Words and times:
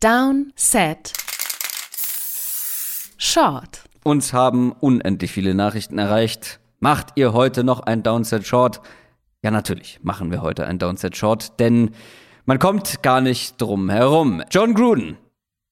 Down, 0.00 0.54
Set, 0.56 1.12
Short. 3.18 3.82
Uns 4.02 4.32
haben 4.32 4.72
unendlich 4.72 5.30
viele 5.30 5.54
Nachrichten 5.54 5.98
erreicht. 5.98 6.58
Macht 6.78 7.08
ihr 7.16 7.34
heute 7.34 7.64
noch 7.64 7.80
ein 7.80 8.02
Downset 8.02 8.46
Short? 8.46 8.80
Ja, 9.42 9.50
natürlich 9.50 10.00
machen 10.02 10.30
wir 10.30 10.40
heute 10.40 10.66
ein 10.66 10.78
Downset 10.78 11.18
Short, 11.18 11.60
denn 11.60 11.90
man 12.46 12.58
kommt 12.58 13.02
gar 13.02 13.20
nicht 13.20 13.60
drum 13.60 13.90
herum. 13.90 14.42
John 14.50 14.72
Gruden, 14.72 15.18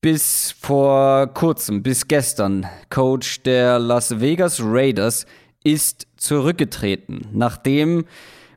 bis 0.03 0.55
vor 0.61 1.29
kurzem, 1.29 1.83
bis 1.83 2.07
gestern, 2.07 2.67
Coach 2.91 3.43
der 3.45 3.79
Las 3.79 4.21
Vegas 4.21 4.61
Raiders, 4.63 5.25
ist 5.65 6.07
zurückgetreten, 6.19 7.29
nachdem 7.33 8.05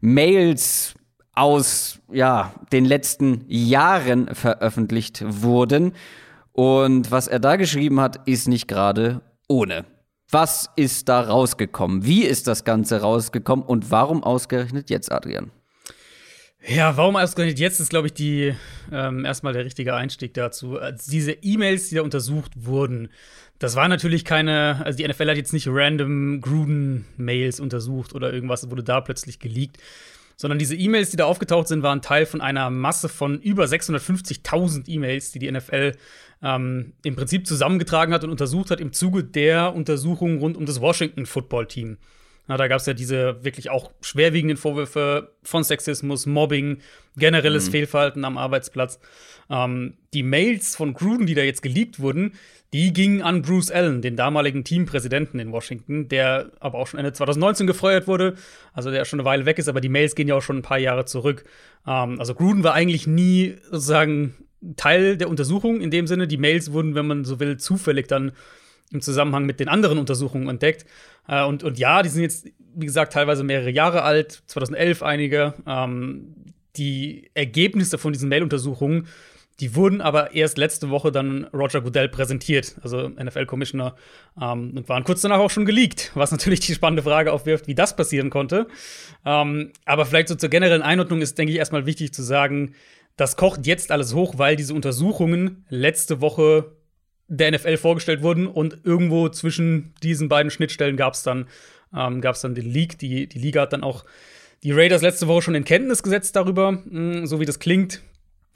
Mails 0.02 0.96
aus 1.34 2.00
ja, 2.12 2.54
den 2.72 2.86
letzten 2.86 3.46
Jahren 3.48 4.34
veröffentlicht 4.36 5.24
wurden. 5.26 5.94
Und 6.52 7.12
was 7.12 7.28
er 7.28 7.40
da 7.40 7.56
geschrieben 7.56 8.00
hat, 8.02 8.28
ist 8.28 8.48
nicht 8.48 8.68
gerade 8.68 9.22
ohne. 9.48 9.86
Was 10.30 10.70
ist 10.76 11.10
da 11.10 11.22
rausgekommen? 11.22 12.06
Wie 12.06 12.24
ist 12.24 12.48
das 12.48 12.64
Ganze 12.64 13.02
rausgekommen 13.02 13.66
und 13.66 13.92
warum 13.92 14.24
ausgerechnet 14.24 14.90
jetzt, 14.90 15.12
Adrian? 15.12 15.52
Ja, 16.68 16.96
warum 16.96 17.16
ausgerechnet 17.16 17.60
jetzt 17.60 17.80
ist, 17.80 17.90
glaube 17.90 18.08
ich, 18.08 18.14
die 18.14 18.54
ähm, 18.92 19.26
erstmal 19.26 19.54
der 19.54 19.66
richtige 19.66 19.96
Einstieg 19.96 20.34
dazu. 20.34 20.78
Also 20.78 21.10
diese 21.12 21.32
E-Mails, 21.32 21.90
die 21.90 21.96
da 21.96 22.04
untersucht 22.04 22.52
wurden, 22.66 23.10
das 23.58 23.76
war 23.76 23.88
natürlich 23.88 24.26
keine, 24.26 24.82
also 24.86 24.98
die 24.98 25.08
NFL 25.08 25.30
hat 25.30 25.38
jetzt 25.38 25.54
nicht 25.54 25.68
random 25.70 26.40
Gruden-Mails 26.42 27.60
untersucht 27.60 28.14
oder 28.14 28.32
irgendwas 28.32 28.70
wurde 28.70 28.84
da 28.84 29.02
plötzlich 29.02 29.40
geleakt, 29.40 29.78
sondern 30.42 30.58
diese 30.58 30.76
E-Mails, 30.76 31.12
die 31.12 31.18
da 31.18 31.26
aufgetaucht 31.26 31.68
sind, 31.68 31.84
waren 31.84 32.02
Teil 32.02 32.26
von 32.26 32.42
einer 32.42 32.72
Masse 32.72 33.10
von 33.10 33.40
über 33.40 33.66
650.000 33.66 34.88
E-Mails, 34.88 35.32
die 35.32 35.38
die 35.38 35.52
NFL 35.52 35.92
ähm, 36.42 36.94
im 37.04 37.16
Prinzip 37.16 37.46
zusammengetragen 37.46 38.12
hat 38.12 38.24
und 38.24 38.32
untersucht 38.32 38.72
hat 38.72 38.82
im 38.82 38.92
Zuge 38.92 39.24
der 39.24 39.76
Untersuchung 39.76 40.40
rund 40.40 40.58
um 40.58 40.66
das 40.66 40.82
Washington 40.82 41.28
Football 41.28 41.68
Team. 41.68 41.98
Na, 42.48 42.58
da 42.58 42.68
gab 42.68 42.80
es 42.80 42.88
ja 42.88 42.96
diese 42.96 43.44
wirklich 43.44 43.70
auch 43.70 43.92
schwerwiegenden 44.02 44.58
Vorwürfe 44.58 45.32
von 45.44 45.64
Sexismus, 45.64 46.26
Mobbing, 46.26 46.80
generelles 47.16 47.68
mhm. 47.68 47.72
Fehlverhalten 47.74 48.26
am 48.26 48.40
Arbeitsplatz. 48.40 49.00
Ähm, 49.48 49.94
die 50.16 50.24
Mails 50.24 50.76
von 50.76 50.96
Gruden, 50.96 51.28
die 51.28 51.36
da 51.36 51.44
jetzt 51.44 51.62
geleakt 51.62 52.00
wurden, 52.00 52.34
die 52.74 52.94
gingen 52.94 53.22
an 53.22 53.42
Bruce 53.42 53.70
Allen, 53.70 54.02
den 54.02 54.16
damaligen 54.16 54.64
Teampräsidenten 54.64 55.40
in 55.40 55.52
Washington, 55.52 56.08
der 56.08 56.52
aber 56.60 56.78
auch 56.78 56.88
schon 56.88 57.00
Ende 57.00 57.12
2019 57.12 57.68
gefeuert 57.68 58.08
wurde, 58.08 58.36
also 58.74 58.92
der 58.92 59.04
schon 59.04 59.20
eine 59.20 59.26
Weile 59.26 59.46
weg 59.46 59.60
ist, 59.60 59.68
aber 59.68 59.82
die 59.82 59.90
Mails 59.90 60.16
gehen 60.16 60.28
ja 60.28 60.36
auch 60.36 60.42
schon 60.42 60.58
ein 60.58 60.62
paar 60.62 60.78
Jahre 60.78 61.06
zurück. 61.06 61.44
Ähm, 61.86 62.20
also 62.20 62.34
Gruden 62.34 62.64
war 62.64 62.74
eigentlich 62.74 63.08
nie 63.08 63.56
sozusagen 63.70 64.36
Teil 64.78 65.18
der 65.18 65.30
Untersuchung 65.30 65.82
in 65.82 65.92
dem 65.92 66.08
Sinne. 66.08 66.28
Die 66.28 66.38
Mails 66.38 66.72
wurden, 66.72 66.96
wenn 66.96 67.08
man 67.08 67.26
so 67.26 67.40
will, 67.40 67.58
zufällig 67.58 68.08
dann 68.08 68.32
im 68.92 69.02
Zusammenhang 69.02 69.46
mit 69.46 69.60
den 69.60 69.68
anderen 69.68 69.98
Untersuchungen 69.98 70.48
entdeckt. 70.48 70.86
Äh, 71.28 71.44
und, 71.44 71.64
und 71.64 71.78
ja, 71.78 72.04
die 72.04 72.10
sind 72.10 72.22
jetzt, 72.22 72.48
wie 72.76 72.86
gesagt, 72.86 73.14
teilweise 73.14 73.44
mehrere 73.44 73.72
Jahre 73.72 74.04
alt, 74.04 74.44
2011 74.48 75.04
einige. 75.04 75.54
Ähm, 75.68 76.36
die 76.78 77.30
Ergebnisse 77.34 77.98
von 77.98 78.14
diesen 78.14 78.30
Mail-Untersuchungen 78.30 79.08
die 79.62 79.76
wurden 79.76 80.02
aber 80.02 80.34
erst 80.34 80.58
letzte 80.58 80.90
Woche 80.90 81.12
dann 81.12 81.46
Roger 81.54 81.82
Goodell 81.82 82.10
präsentiert, 82.10 82.76
also 82.82 83.10
NFL-Commissioner, 83.10 83.96
ähm, 84.42 84.74
und 84.76 84.90
waren 84.90 85.04
kurz 85.04 85.22
danach 85.22 85.38
auch 85.38 85.52
schon 85.52 85.66
geleakt, 85.66 86.12
was 86.16 86.32
natürlich 86.32 86.62
die 86.62 86.74
spannende 86.74 87.04
Frage 87.04 87.32
aufwirft, 87.32 87.68
wie 87.68 87.76
das 87.76 87.96
passieren 87.96 88.32
konnte. 88.32 88.68
Ähm, 89.24 89.72
aber 89.86 90.08
vielleicht 90.08 90.30
so 90.30 90.36
zur 90.36 90.50
generellen 90.50 90.82
Einordnung 90.82 91.22
ist, 91.22 91.38
denke 91.38 91.54
ich, 91.54 91.60
erstmal 91.60 91.86
wichtig 91.86 92.12
zu 92.12 92.24
sagen, 92.24 92.74
das 93.18 93.38
kocht 93.38 93.68
jetzt 93.68 93.92
alles 93.92 94.16
hoch, 94.16 94.40
weil 94.40 94.56
diese 94.56 94.74
Untersuchungen 94.74 95.64
letzte 95.70 96.22
Woche 96.22 96.72
der 97.28 97.52
NFL 97.52 97.78
vorgestellt 97.78 98.24
wurden 98.24 98.48
und 98.48 98.80
irgendwo 98.84 99.30
zwischen 99.30 99.94
diesen 100.02 100.28
beiden 100.28 100.50
Schnittstellen 100.50 100.98
gab 100.98 101.14
es 101.14 101.22
dann, 101.22 101.48
ähm, 101.96 102.22
dann 102.22 102.56
den 102.56 102.66
Leak. 102.66 102.98
Die, 102.98 103.28
die 103.28 103.40
Liga 103.40 103.62
hat 103.62 103.74
dann 103.74 103.84
auch 103.84 104.06
die 104.64 104.72
Raiders 104.72 105.04
letzte 105.04 105.28
Woche 105.28 105.44
schon 105.44 105.56
in 105.56 105.66
Kenntnis 105.66 106.02
gesetzt 106.02 106.36
darüber, 106.36 106.72
mh, 106.72 107.28
so 107.28 107.40
wie 107.40 107.46
das 107.46 107.60
klingt. 107.60 108.02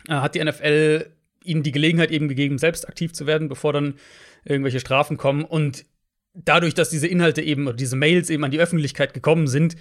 Äh, 0.08 0.14
hat 0.14 0.36
die 0.36 0.44
NFL 0.44 1.12
ihnen 1.44 1.64
die 1.64 1.72
Gelegenheit 1.72 2.12
eben 2.12 2.28
gegeben, 2.28 2.58
selbst 2.58 2.88
aktiv 2.88 3.14
zu 3.14 3.28
werden, 3.28 3.50
bevor 3.50 3.74
dann 3.74 3.96
irgendwelche 4.44 4.80
Strafen 4.80 5.18
kommen. 5.18 5.44
Und 5.44 5.86
dadurch, 6.34 6.74
dass 6.74 6.90
diese 6.90 7.08
Inhalte 7.08 7.42
eben 7.42 7.68
oder 7.68 7.76
diese 7.76 7.96
Mails 7.96 8.30
eben 8.30 8.44
an 8.44 8.52
die 8.52 8.60
Öffentlichkeit 8.60 9.14
gekommen 9.14 9.48
sind, 9.48 9.76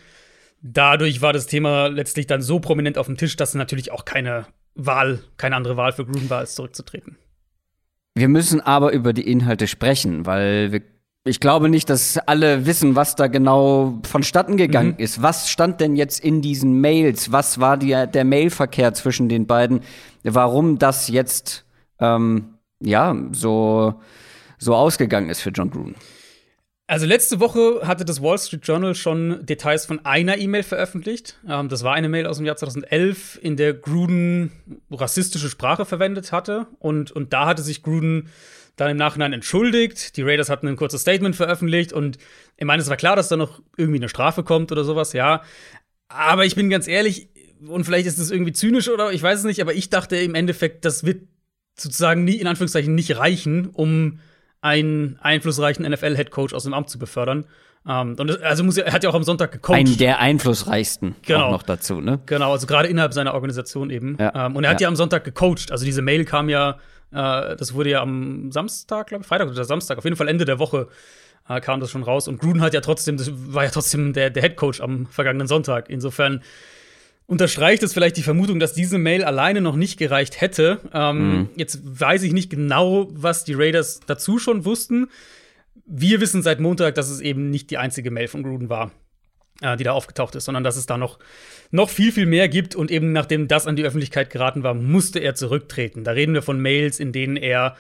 dadurch 0.61 1.23
war 1.23 1.33
das 1.33 1.47
Thema 1.47 1.87
letztlich 1.87 2.27
dann 2.27 2.43
so 2.43 2.61
prominent 2.61 2.99
auf 2.99 3.07
dem 3.07 3.17
Tisch, 3.17 3.37
dass 3.37 3.55
natürlich 3.55 3.93
auch 3.93 4.05
keine 4.05 4.47
Wahl, 4.75 5.21
keine 5.37 5.57
andere 5.57 5.77
Wahl 5.77 5.93
für 5.93 6.05
Gruden 6.05 6.31
war, 6.31 6.39
als 6.39 6.55
zurückzutreten. 6.55 7.17
Wir 8.15 8.29
müssen 8.29 8.61
aber 8.61 8.93
über 8.93 9.13
die 9.13 9.29
Inhalte 9.29 9.67
sprechen, 9.67 10.25
weil 10.27 10.71
wir 10.71 10.83
ich 11.25 11.41
glaube 11.41 11.69
nicht, 11.71 11.89
dass 11.89 12.19
alle 12.19 12.67
wissen, 12.67 12.97
was 12.97 13.17
da 13.17 13.29
genau 13.29 13.99
vonstatten 14.07 14.57
gegangen 14.57 14.93
mhm. 14.93 14.99
ist. 14.99 15.23
Was 15.23 15.49
stand 15.49 15.81
denn 15.81 15.97
jetzt 15.97 16.21
in 16.21 16.43
diesen 16.43 16.81
Mails? 16.81 17.33
Was 17.33 17.59
war 17.61 17.79
die, 17.79 18.07
der 18.13 18.25
Mailverkehr 18.25 18.93
zwischen 18.93 19.29
den 19.29 19.47
beiden? 19.47 19.81
Warum 20.23 20.79
das 20.79 21.09
jetzt 21.09 21.65
ähm, 21.99 22.59
ja 22.81 23.17
so 23.33 24.01
so 24.59 24.75
ausgegangen 24.75 25.31
ist 25.31 25.41
für 25.41 25.51
John 25.51 25.71
Gruden? 25.71 25.95
Also 26.87 27.07
letzte 27.07 27.41
Woche 27.41 27.81
hatte 27.87 28.05
das 28.05 28.21
Wall 28.23 28.39
Street 28.39 28.67
Journal 28.67 28.95
schon 28.95 29.47
Details 29.47 29.87
von 29.87 30.05
einer 30.05 30.37
E-Mail 30.37 30.63
veröffentlicht. 30.63 31.39
Ähm, 31.49 31.71
das 31.71 31.83
war 31.83 31.95
eine 31.95 32.11
Mail 32.11 32.27
aus 32.27 32.37
dem 32.37 32.45
Jahr 32.45 32.57
2011, 32.57 33.39
in 33.41 33.57
der 33.57 33.73
Gruden 33.73 34.53
rassistische 34.91 35.49
Sprache 35.49 35.87
verwendet 35.87 36.33
hatte. 36.33 36.67
Und, 36.79 37.11
und 37.11 37.33
da 37.33 37.47
hatte 37.47 37.63
sich 37.63 37.83
Gruden 37.83 38.29
dann 38.77 38.91
im 38.91 38.97
Nachhinein 38.97 39.33
entschuldigt. 39.33 40.17
Die 40.17 40.23
Raiders 40.23 40.51
hatten 40.51 40.69
ein 40.69 40.77
kurzes 40.77 41.03
Statement 41.03 41.37
veröffentlicht 41.37 41.93
und 41.93 42.19
ich 42.57 42.65
meine, 42.65 42.83
es 42.83 42.89
war 42.89 42.97
klar, 42.97 43.17
dass 43.17 43.29
da 43.29 43.37
noch 43.37 43.61
irgendwie 43.77 43.99
eine 43.99 44.09
Strafe 44.09 44.43
kommt 44.43 44.73
oder 44.73 44.85
sowas, 44.85 45.13
ja. 45.13 45.43
Aber 46.09 46.45
ich 46.45 46.55
bin 46.55 46.71
ganz 46.71 46.87
ehrlich, 46.87 47.29
und 47.67 47.85
vielleicht 47.85 48.07
ist 48.07 48.19
es 48.19 48.31
irgendwie 48.31 48.53
zynisch 48.53 48.89
oder 48.89 49.13
ich 49.13 49.23
weiß 49.23 49.41
es 49.41 49.45
nicht, 49.45 49.61
aber 49.61 49.75
ich 49.75 49.91
dachte 49.91 50.17
im 50.17 50.35
Endeffekt, 50.35 50.85
das 50.85 51.05
wird 51.05 51.23
sozusagen 51.77 52.25
nie, 52.25 52.37
in 52.37 52.47
Anführungszeichen 52.47 52.95
nicht 52.95 53.17
reichen, 53.17 53.67
um 53.67 54.21
einen 54.61 55.19
einflussreichen 55.21 55.89
NFL-Headcoach 55.89 56.55
aus 56.55 56.65
dem 56.65 56.75
Amt 56.75 56.91
zu 56.91 56.99
befördern. 56.99 57.47
Um, 57.87 58.15
und 58.19 58.29
das, 58.29 58.41
also 58.41 58.65
muss, 58.65 58.79
er 58.79 58.91
hat 58.95 59.05
ja 59.05 59.11
auch 59.11 59.15
am 59.15 59.25
Sonntag 59.25 59.53
gecoacht. 59.53 59.79
Einen 59.79 59.99
der 59.99 60.19
einflussreichsten 60.19 61.17
genau. 61.21 61.49
auch 61.49 61.51
noch 61.51 61.63
dazu, 61.63 62.01
ne? 62.01 62.19
Genau, 62.25 62.53
also 62.53 62.67
gerade 62.67 62.89
innerhalb 62.89 63.13
seiner 63.13 63.35
Organisation 63.35 63.91
eben. 63.91 64.17
Ja. 64.19 64.47
Um, 64.47 64.57
und 64.57 64.65
er 64.65 64.71
hat 64.71 64.81
ja. 64.81 64.87
ja 64.87 64.89
am 64.89 64.97
Sonntag 64.97 65.25
gecoacht. 65.25 65.71
Also 65.71 65.85
diese 65.85 66.01
Mail 66.01 66.25
kam 66.25 66.49
ja 66.49 66.79
äh, 67.15 67.57
das 67.57 67.75
wurde 67.75 67.91
ja 67.91 68.03
am 68.03 68.51
Samstag, 68.51 69.09
glaube 69.09 69.23
ich, 69.23 69.29
Freitag 69.29 69.49
oder 69.49 69.65
Samstag, 69.65 69.99
auf 69.99 70.05
jeden 70.05 70.17
Fall 70.17 70.29
Ende 70.29 70.45
der 70.45 70.59
Woche 70.59 70.89
äh, 71.49 71.61
kam 71.61 71.81
das 71.81 71.91
schon 71.91 72.03
raus. 72.03 72.29
Und 72.29 72.41
Gruden 72.41 72.61
hat 72.61 72.75
ja 72.75 72.81
trotzdem, 72.81 73.17
das 73.17 73.31
war 73.33 73.65
ja 73.65 73.71
trotzdem 73.71 74.13
der, 74.13 74.31
der 74.31 74.43
Head 74.43 74.57
Coach 74.57 74.81
am 74.81 75.07
vergangenen 75.07 75.47
Sonntag. 75.47 75.89
Insofern 75.89 76.43
unterstreicht 77.27 77.83
es 77.83 77.95
vielleicht 77.95 78.17
die 78.17 78.23
Vermutung, 78.23 78.59
dass 78.59 78.75
diese 78.75 78.99
Mail 78.99 79.25
alleine 79.25 79.61
noch 79.61 79.77
nicht 79.77 79.99
gereicht 79.99 80.41
hätte. 80.41 80.81
Ähm, 80.93 81.39
mhm. 81.39 81.49
Jetzt 81.57 81.81
weiß 81.85 82.23
ich 82.23 82.33
nicht 82.33 82.51
genau, 82.51 83.09
was 83.11 83.45
die 83.45 83.55
Raiders 83.55 84.01
dazu 84.07 84.39
schon 84.39 84.65
wussten. 84.65 85.09
Wir 85.87 86.21
wissen 86.21 86.43
seit 86.43 86.61
Montag, 86.61 86.95
dass 86.95 87.11
es 87.11 87.21
eben 87.21 87.51
nicht 87.51 87.71
die 87.71 87.79
einzige 87.79 88.11
Mail 88.11 88.29
von 88.29 88.43
Gruden 88.43 88.69
war 88.69 88.91
äh, 89.61 89.77
die 89.77 89.85
da 89.85 89.93
aufgetaucht 89.93 90.35
ist, 90.35 90.45
sondern 90.45 90.65
dass 90.65 90.77
es 90.77 90.87
da 90.87 90.97
noch, 90.97 91.19
noch 91.71 91.89
viel, 91.89 92.13
viel 92.13 92.27
mehr 92.27 92.49
gibt. 92.49 92.75
Und 92.75 92.91
eben 92.91 93.13
nachdem 93.13 93.49
das 93.49 93.67
an 93.67 93.77
die 93.77 93.85
Öffentlichkeit 93.85 94.31
geraten 94.31 94.63
war, 94.63 94.75
musste 94.75 95.21
er 95.21 95.35
zurücktreten. 95.35 96.05
Da 96.05 96.13
reden 96.13 96.35
wir 96.35 96.43
von 96.43 96.61
Mails, 96.61 97.01
in 97.01 97.13
denen 97.13 97.37
er 97.37 97.77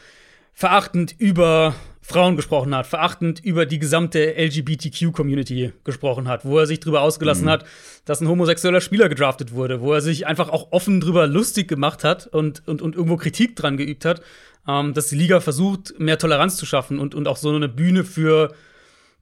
verachtend 0.53 1.15
über 1.19 1.75
Frauen 2.01 2.37
gesprochen 2.37 2.75
hat, 2.75 2.87
verachtend 2.87 3.43
über 3.43 3.65
die 3.65 3.79
gesamte 3.79 4.37
LGBTQ-Community 4.37 5.73
gesprochen 5.84 6.29
hat, 6.29 6.45
wo 6.45 6.59
er 6.59 6.67
sich 6.67 6.79
darüber 6.79 7.01
ausgelassen 7.01 7.47
mhm. 7.47 7.51
hat, 7.51 7.65
dass 8.05 8.21
ein 8.21 8.29
homosexueller 8.29 8.83
Spieler 8.83 9.09
gedraftet 9.09 9.53
wurde, 9.53 9.81
wo 9.81 9.95
er 9.95 10.03
sich 10.03 10.27
einfach 10.27 10.51
auch 10.51 10.71
offen 10.71 11.01
drüber 11.01 11.27
lustig 11.27 11.67
gemacht 11.67 12.05
hat 12.05 12.27
und, 12.27 12.63
und, 12.69 12.83
und 12.83 12.95
irgendwo 12.95 13.17
Kritik 13.17 13.57
dran 13.57 13.79
geübt 13.79 14.05
hat, 14.05 14.21
ähm, 14.69 14.93
dass 14.93 15.09
die 15.09 15.17
Liga 15.17 15.41
versucht, 15.41 15.98
mehr 15.98 16.19
Toleranz 16.19 16.57
zu 16.57 16.66
schaffen 16.66 16.98
und, 16.98 17.15
und 17.15 17.27
auch 17.27 17.39
so 17.39 17.54
eine 17.54 17.69
Bühne 17.69 18.04
für 18.04 18.54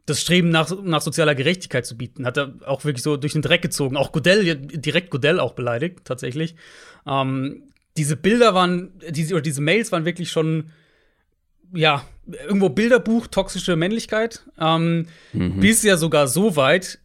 das 0.07 0.21
Streben 0.21 0.51
nach, 0.51 0.71
nach 0.83 1.01
sozialer 1.01 1.35
Gerechtigkeit 1.35 1.87
zu 1.87 1.97
bieten. 1.97 2.27
Hat 2.27 2.37
er 2.37 2.55
auch 2.67 2.85
wirklich 2.85 3.03
so 3.03 3.17
durch 3.17 3.35
den 3.35 3.43
Dreck 3.43 3.63
gezogen. 3.63 3.97
Auch 3.97 4.13
Godell, 4.13 4.57
direkt 4.57 5.11
Godell 5.11 5.39
auch 5.39 5.55
beleidigt, 5.55 6.01
tatsächlich. 6.05 6.57
Ähm, 7.07 7.65
diese 7.97 8.17
Bilder 8.17 8.55
waren, 8.55 8.93
diese, 9.11 9.35
oder 9.35 9.43
diese 9.43 9.61
Mails 9.61 9.93
waren 9.93 10.05
wirklich 10.05 10.31
schon, 10.31 10.71
ja, 11.73 12.05
irgendwo 12.27 12.69
Bilderbuch, 12.69 13.27
toxische 13.29 13.77
Männlichkeit. 13.77 14.45
Ähm, 14.59 15.07
mhm. 15.33 15.61
Bis 15.61 15.83
ja 15.83 15.97
sogar 15.97 16.27
so 16.27 16.57
weit, 16.57 16.99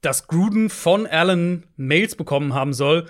dass 0.00 0.26
Gruden 0.28 0.70
von 0.70 1.06
Allen 1.06 1.64
Mails 1.76 2.14
bekommen 2.14 2.54
haben 2.54 2.72
soll, 2.72 3.06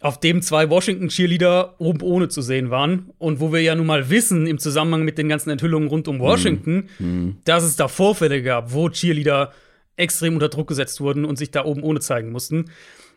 auf 0.00 0.18
dem 0.18 0.40
zwei 0.40 0.70
Washington-Cheerleader 0.70 1.74
oben 1.78 2.00
ohne 2.00 2.28
zu 2.28 2.40
sehen 2.40 2.70
waren. 2.70 3.10
Und 3.18 3.38
wo 3.38 3.52
wir 3.52 3.60
ja 3.60 3.74
nun 3.74 3.86
mal 3.86 4.08
wissen, 4.08 4.46
im 4.46 4.58
Zusammenhang 4.58 5.04
mit 5.04 5.18
den 5.18 5.28
ganzen 5.28 5.50
Enthüllungen 5.50 5.88
rund 5.88 6.08
um 6.08 6.18
Washington, 6.18 6.88
mhm. 6.98 7.36
dass 7.44 7.62
es 7.62 7.76
da 7.76 7.86
Vorfälle 7.86 8.42
gab, 8.42 8.72
wo 8.72 8.88
Cheerleader 8.88 9.52
extrem 9.96 10.34
unter 10.34 10.48
Druck 10.48 10.68
gesetzt 10.68 11.02
wurden 11.02 11.26
und 11.26 11.36
sich 11.36 11.50
da 11.50 11.66
oben 11.66 11.82
ohne 11.82 12.00
zeigen 12.00 12.32
mussten. 12.32 12.70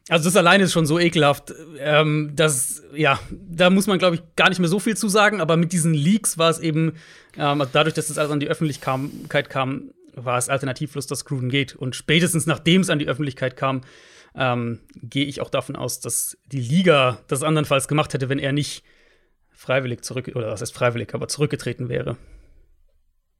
Also 0.09 0.25
das 0.25 0.35
alleine 0.35 0.65
ist 0.65 0.73
schon 0.73 0.85
so 0.85 0.99
ekelhaft, 0.99 1.53
ähm, 1.79 2.33
dass, 2.35 2.83
ja, 2.93 3.17
da 3.31 3.69
muss 3.69 3.87
man, 3.87 3.99
glaube 3.99 4.15
ich, 4.15 4.21
gar 4.35 4.49
nicht 4.49 4.59
mehr 4.59 4.67
so 4.67 4.79
viel 4.79 4.97
zu 4.97 5.07
sagen, 5.07 5.39
aber 5.39 5.55
mit 5.55 5.71
diesen 5.71 5.93
Leaks 5.93 6.37
war 6.37 6.49
es 6.49 6.59
eben, 6.59 6.95
ähm, 7.37 7.63
dadurch, 7.71 7.93
dass 7.93 8.07
das 8.07 8.17
alles 8.17 8.31
an 8.31 8.41
die 8.41 8.49
Öffentlichkeit 8.49 9.49
kam, 9.49 9.91
war 10.13 10.37
es 10.37 10.49
alternativlos, 10.49 11.07
dass 11.07 11.23
Gruden 11.23 11.47
geht. 11.47 11.75
Und 11.75 11.95
spätestens 11.95 12.45
nachdem 12.45 12.81
es 12.81 12.89
an 12.89 12.99
die 12.99 13.07
Öffentlichkeit 13.07 13.55
kam, 13.55 13.81
ähm, 14.35 14.79
gehe 14.95 15.25
ich 15.25 15.41
auch 15.41 15.49
davon 15.49 15.75
aus, 15.75 15.99
dass 15.99 16.37
die 16.45 16.59
Liga 16.59 17.19
das 17.27 17.43
andernfalls 17.43 17.87
gemacht 17.87 18.13
hätte, 18.13 18.29
wenn 18.29 18.39
er 18.39 18.51
nicht 18.51 18.83
freiwillig 19.51 20.01
zurück, 20.01 20.31
oder 20.35 20.47
was 20.47 20.61
heißt 20.61 20.73
freiwillig, 20.73 21.13
aber 21.13 21.27
zurückgetreten 21.27 21.89
wäre. 21.89 22.17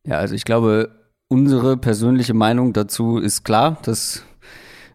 Ja, 0.06 0.18
also 0.18 0.36
ich 0.36 0.46
glaube, 0.46 0.92
unsere 1.28 1.78
persönliche 1.78 2.34
Meinung 2.34 2.74
dazu 2.74 3.18
ist 3.18 3.44
klar, 3.44 3.80
dass 3.84 4.24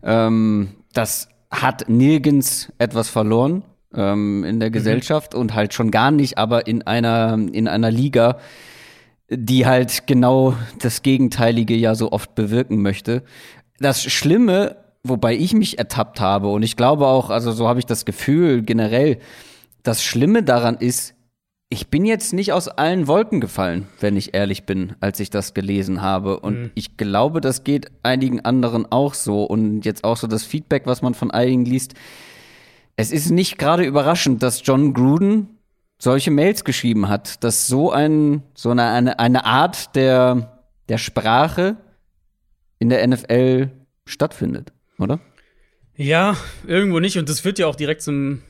ähm, 0.03 0.75
das 0.93 1.29
hat 1.51 1.89
nirgends 1.89 2.73
etwas 2.79 3.09
verloren 3.09 3.65
ähm, 3.95 4.45
in 4.45 4.61
der 4.61 4.69
mhm. 4.69 4.75
Gesellschaft 4.75 5.35
mhm. 5.35 5.41
und 5.41 5.55
halt 5.55 5.75
schon 5.75 5.91
gar 5.91 6.11
nicht, 6.11 6.39
aber 6.39 6.67
in 6.67 6.83
einer, 6.83 7.35
in 7.35 7.69
einer 7.69 7.91
Liga, 7.91 8.39
die 9.31 9.67
halt 9.67 10.07
genau 10.07 10.55
das 10.81 11.03
Gegenteilige 11.03 11.75
ja 11.75 11.95
so 11.95 12.13
oft 12.13 12.35
bewirken 12.35 12.81
möchte. 12.83 13.23
Das 13.79 14.03
Schlimme, 14.03 14.77
wobei 15.03 15.37
ich 15.37 15.55
mich 15.55 15.79
ertappt 15.79 16.21
habe, 16.21 16.49
und 16.49 16.63
ich 16.63 16.77
glaube 16.77 17.07
auch, 17.07 17.31
also 17.31 17.53
so 17.53 17.69
habe 17.69 17.79
ich 17.79 17.87
das 17.87 18.05
Gefühl 18.05 18.63
generell, 18.63 19.19
das 19.83 20.03
Schlimme 20.03 20.43
daran 20.43 20.77
ist, 20.77 21.15
ich 21.71 21.89
bin 21.89 22.07
jetzt 22.07 22.33
nicht 22.33 22.53
aus 22.53 22.69
allen 22.69 23.07
Wolken 23.09 23.41
gefallen, 23.41 23.89
wenn 24.01 24.17
ich 24.17 24.35
ehrlich 24.35 24.65
bin, 24.65 24.97
als 25.01 25.21
ich 25.21 25.29
das 25.29 25.53
gelesen 25.53 26.01
habe. 26.01 26.41
Und 26.41 26.61
mhm. 26.61 26.71
ich 26.75 26.97
glaube, 26.97 27.43
das 27.43 27.63
geht 27.63 27.91
einigen 28.03 28.41
anderen 28.41 28.91
auch 28.91 29.13
so. 29.13 29.45
Und 29.45 29.85
jetzt 29.85 30.03
auch 30.03 30.17
so 30.17 30.27
das 30.27 30.45
Feedback, 30.45 30.87
was 30.87 31.03
man 31.03 31.13
von 31.13 31.31
einigen 31.31 31.67
liest. 31.67 31.93
Es 32.97 33.13
ist 33.13 33.31
nicht 33.31 33.59
gerade 33.59 33.85
überraschend, 33.85 34.43
dass 34.43 34.63
John 34.65 34.95
Gruden 34.95 35.59
solche 35.99 36.31
Mails 36.31 36.65
geschrieben 36.65 37.09
hat, 37.09 37.45
dass 37.45 37.67
so 37.67 37.91
ein, 37.91 38.43
so 38.55 38.71
eine, 38.71 38.85
eine, 38.85 39.19
eine 39.19 39.45
Art 39.45 39.95
der, 39.95 40.63
der 40.89 40.99
Sprache 40.99 41.77
in 42.79 42.89
der 42.89 43.07
NFL 43.07 43.71
stattfindet, 44.07 44.73
oder? 44.99 45.21
Ja, 45.97 46.37
irgendwo 46.67 47.01
nicht. 47.01 47.19
Und 47.19 47.29
das 47.29 47.41
führt 47.41 47.59
ja 47.59 47.67
auch 47.67 47.77
direkt 47.77 48.03
zum 48.03 48.43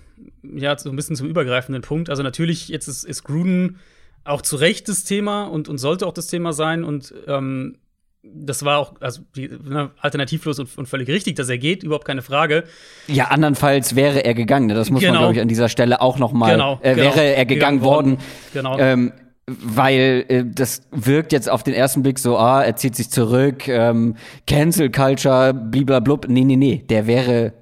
ja, 0.42 0.76
so 0.78 0.90
ein 0.90 0.96
bisschen 0.96 1.16
zum 1.16 1.28
übergreifenden 1.28 1.82
Punkt. 1.82 2.10
Also 2.10 2.22
natürlich, 2.22 2.68
jetzt 2.68 2.88
ist, 2.88 3.04
ist 3.04 3.24
Gruden 3.24 3.78
auch 4.24 4.42
zu 4.42 4.56
Recht 4.56 4.88
das 4.88 5.04
Thema 5.04 5.44
und, 5.44 5.68
und 5.68 5.78
sollte 5.78 6.06
auch 6.06 6.12
das 6.12 6.26
Thema 6.26 6.52
sein. 6.52 6.84
Und 6.84 7.14
ähm, 7.26 7.78
das 8.22 8.64
war 8.64 8.78
auch 8.78 8.94
also 9.00 9.22
die, 9.36 9.48
ne, 9.48 9.90
alternativlos 10.00 10.58
und, 10.58 10.76
und, 10.76 10.86
völlig 10.86 11.08
richtig, 11.08 11.36
dass 11.36 11.48
er 11.48 11.58
geht, 11.58 11.82
überhaupt 11.82 12.04
keine 12.04 12.22
Frage. 12.22 12.64
Ja, 13.06 13.26
andernfalls 13.26 13.96
wäre 13.96 14.24
er 14.24 14.34
gegangen. 14.34 14.66
Ne? 14.66 14.74
Das 14.74 14.90
muss 14.90 15.00
genau. 15.00 15.14
man, 15.14 15.20
glaube 15.22 15.34
ich, 15.34 15.40
an 15.40 15.48
dieser 15.48 15.68
Stelle 15.68 16.00
auch 16.00 16.18
noch 16.18 16.32
mal. 16.32 16.52
Genau, 16.52 16.78
äh, 16.82 16.94
genau. 16.94 17.06
Wäre 17.06 17.24
er 17.34 17.46
gegangen, 17.46 17.78
gegangen 17.78 17.80
worden. 17.82 18.10
worden. 18.12 18.24
Genau. 18.52 18.78
Ähm, 18.78 19.12
weil 19.48 20.24
äh, 20.28 20.44
das 20.46 20.82
wirkt 20.90 21.32
jetzt 21.32 21.48
auf 21.48 21.62
den 21.62 21.74
ersten 21.74 22.02
Blick 22.02 22.18
so, 22.18 22.36
ah, 22.36 22.62
er 22.62 22.76
zieht 22.76 22.94
sich 22.94 23.10
zurück, 23.10 23.66
ähm, 23.68 24.16
Cancel 24.46 24.90
Culture, 24.90 25.54
bliblablub. 25.54 26.28
Nee, 26.28 26.44
nee, 26.44 26.56
nee, 26.56 26.84
der 26.88 27.06
wäre, 27.06 27.54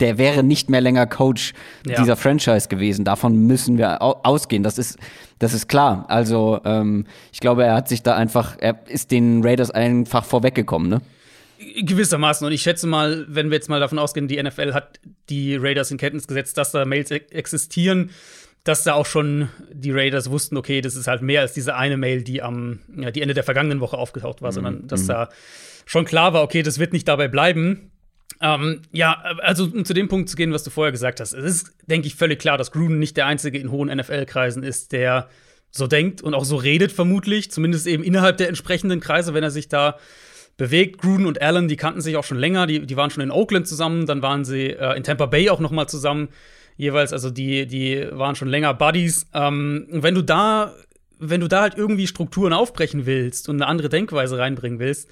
der 0.00 0.18
wäre 0.18 0.42
nicht 0.42 0.68
mehr 0.68 0.80
länger 0.80 1.06
Coach 1.06 1.54
ja. 1.86 2.00
dieser 2.00 2.16
Franchise 2.16 2.68
gewesen. 2.68 3.04
Davon 3.04 3.46
müssen 3.46 3.78
wir 3.78 4.02
ausgehen. 4.02 4.62
Das 4.62 4.78
ist, 4.78 4.98
das 5.38 5.54
ist 5.54 5.68
klar. 5.68 6.04
Also, 6.08 6.60
ähm, 6.64 7.06
ich 7.32 7.40
glaube, 7.40 7.64
er 7.64 7.74
hat 7.74 7.88
sich 7.88 8.02
da 8.02 8.16
einfach, 8.16 8.56
er 8.58 8.80
ist 8.88 9.10
den 9.10 9.42
Raiders 9.44 9.70
einfach 9.70 10.24
vorweggekommen, 10.24 10.88
ne? 10.88 11.00
Gewissermaßen. 11.80 12.46
Und 12.46 12.52
ich 12.52 12.62
schätze 12.62 12.86
mal, 12.86 13.26
wenn 13.28 13.50
wir 13.50 13.56
jetzt 13.56 13.68
mal 13.68 13.80
davon 13.80 13.98
ausgehen, 13.98 14.28
die 14.28 14.40
NFL 14.40 14.74
hat 14.74 15.00
die 15.28 15.56
Raiders 15.56 15.90
in 15.90 15.98
Kenntnis 15.98 16.28
gesetzt, 16.28 16.56
dass 16.56 16.70
da 16.70 16.84
Mails 16.84 17.10
e 17.10 17.16
existieren, 17.30 18.10
dass 18.68 18.84
da 18.84 18.92
auch 18.92 19.06
schon 19.06 19.48
die 19.72 19.90
Raiders 19.90 20.30
wussten, 20.30 20.58
okay, 20.58 20.82
das 20.82 20.94
ist 20.94 21.06
halt 21.06 21.22
mehr 21.22 21.40
als 21.40 21.54
diese 21.54 21.74
eine 21.74 21.96
Mail, 21.96 22.22
die 22.22 22.42
am 22.42 22.80
ja, 22.94 23.10
die 23.10 23.22
Ende 23.22 23.32
der 23.32 23.42
vergangenen 23.42 23.80
Woche 23.80 23.96
aufgetaucht 23.96 24.42
war, 24.42 24.50
mhm. 24.50 24.54
sondern 24.54 24.86
dass 24.86 25.04
mhm. 25.04 25.08
da 25.08 25.28
schon 25.86 26.04
klar 26.04 26.34
war, 26.34 26.42
okay, 26.42 26.62
das 26.62 26.78
wird 26.78 26.92
nicht 26.92 27.08
dabei 27.08 27.28
bleiben. 27.28 27.90
Ähm, 28.42 28.82
ja, 28.92 29.22
also 29.40 29.64
um 29.64 29.86
zu 29.86 29.94
dem 29.94 30.08
Punkt 30.08 30.28
zu 30.28 30.36
gehen, 30.36 30.52
was 30.52 30.64
du 30.64 30.70
vorher 30.70 30.92
gesagt 30.92 31.18
hast. 31.18 31.32
Es 31.32 31.44
ist, 31.44 31.72
denke 31.86 32.06
ich, 32.06 32.14
völlig 32.14 32.38
klar, 32.38 32.58
dass 32.58 32.70
Gruden 32.70 32.98
nicht 32.98 33.16
der 33.16 33.24
Einzige 33.24 33.58
in 33.58 33.70
hohen 33.70 33.88
NFL-Kreisen 33.88 34.62
ist, 34.62 34.92
der 34.92 35.28
so 35.70 35.86
denkt 35.86 36.20
und 36.20 36.34
auch 36.34 36.44
so 36.44 36.56
redet, 36.56 36.92
vermutlich. 36.92 37.50
Zumindest 37.50 37.86
eben 37.86 38.04
innerhalb 38.04 38.36
der 38.36 38.48
entsprechenden 38.48 39.00
Kreise, 39.00 39.32
wenn 39.32 39.42
er 39.42 39.50
sich 39.50 39.68
da 39.68 39.96
bewegt. 40.58 41.00
Gruden 41.00 41.24
und 41.24 41.40
Allen, 41.40 41.68
die 41.68 41.76
kannten 41.76 42.02
sich 42.02 42.16
auch 42.16 42.24
schon 42.24 42.38
länger. 42.38 42.66
Die, 42.66 42.86
die 42.86 42.96
waren 42.96 43.10
schon 43.10 43.22
in 43.22 43.30
Oakland 43.30 43.66
zusammen, 43.66 44.04
dann 44.04 44.20
waren 44.20 44.44
sie 44.44 44.66
äh, 44.66 44.94
in 44.94 45.04
Tampa 45.04 45.24
Bay 45.24 45.48
auch 45.48 45.60
noch 45.60 45.70
mal 45.70 45.86
zusammen 45.86 46.28
jeweils, 46.78 47.12
also 47.12 47.28
die, 47.28 47.66
die 47.66 48.06
waren 48.12 48.36
schon 48.36 48.48
länger 48.48 48.72
Buddies. 48.72 49.26
Ähm, 49.34 49.86
wenn 49.90 50.14
du 50.14 50.22
da, 50.22 50.72
wenn 51.18 51.42
du 51.42 51.48
da 51.48 51.62
halt 51.62 51.76
irgendwie 51.76 52.06
Strukturen 52.06 52.54
aufbrechen 52.54 53.04
willst 53.04 53.50
und 53.50 53.56
eine 53.56 53.66
andere 53.66 53.90
Denkweise 53.90 54.38
reinbringen 54.38 54.78
willst, 54.78 55.10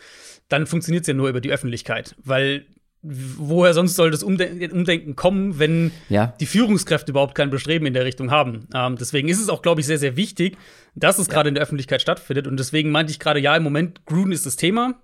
dann 0.48 0.66
funktioniert 0.66 1.02
es 1.02 1.08
ja 1.08 1.14
nur 1.14 1.28
über 1.28 1.40
die 1.40 1.50
Öffentlichkeit, 1.50 2.14
weil 2.24 2.64
woher 3.02 3.74
sonst 3.74 3.94
soll 3.94 4.10
das 4.10 4.22
Umden 4.22 4.72
Umdenken 4.72 5.14
kommen, 5.16 5.58
wenn 5.58 5.92
ja. 6.08 6.34
die 6.40 6.46
Führungskräfte 6.46 7.12
überhaupt 7.12 7.34
kein 7.34 7.50
Bestreben 7.50 7.86
in 7.86 7.94
der 7.94 8.04
Richtung 8.04 8.30
haben? 8.30 8.68
Ähm, 8.74 8.96
deswegen 8.96 9.28
ist 9.28 9.40
es 9.40 9.48
auch, 9.48 9.62
glaube 9.62 9.80
ich, 9.80 9.86
sehr, 9.86 9.98
sehr 9.98 10.16
wichtig, 10.16 10.56
dass 10.94 11.18
es 11.18 11.28
gerade 11.28 11.46
ja. 11.46 11.50
in 11.50 11.54
der 11.54 11.62
Öffentlichkeit 11.62 12.00
stattfindet. 12.00 12.46
Und 12.46 12.58
deswegen 12.58 12.90
meinte 12.90 13.12
ich 13.12 13.18
gerade, 13.18 13.38
ja, 13.38 13.56
im 13.56 13.62
Moment, 13.62 14.06
Gruden 14.06 14.32
ist 14.32 14.46
das 14.46 14.56
Thema. 14.56 14.94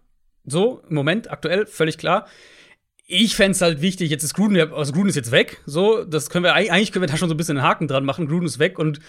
So, 0.45 0.83
im 0.89 0.95
Moment, 0.97 1.31
aktuell, 1.31 1.67
völlig 1.67 1.99
klar 1.99 2.27
ich 3.13 3.37
fände 3.37 3.53
es 3.53 3.61
halt 3.61 3.83
wichtig, 3.83 4.11
jetzt 4.11 4.25
ist 4.25 4.33
Gruden, 4.33 4.59
also 4.73 4.93
Gruden 4.93 5.11
ist 5.11 5.17
jetzt 5.17 5.33
weg, 5.33 5.61
so, 5.67 6.03
das 6.05 6.31
können 6.31 6.45
wir, 6.45 6.55
eigentlich 6.55 6.93
können 6.93 7.03
wir 7.03 7.09
da 7.09 7.19
schon 7.19 7.29
so 7.29 7.35
ein 7.35 7.37
bisschen 7.37 7.59
einen 7.59 7.67
Haken 7.67 7.87
dran 7.87 8.07
machen, 8.07 8.27
Gruden 8.27 8.47
ist 8.47 8.59
weg 8.59 8.79
und 8.79 9.01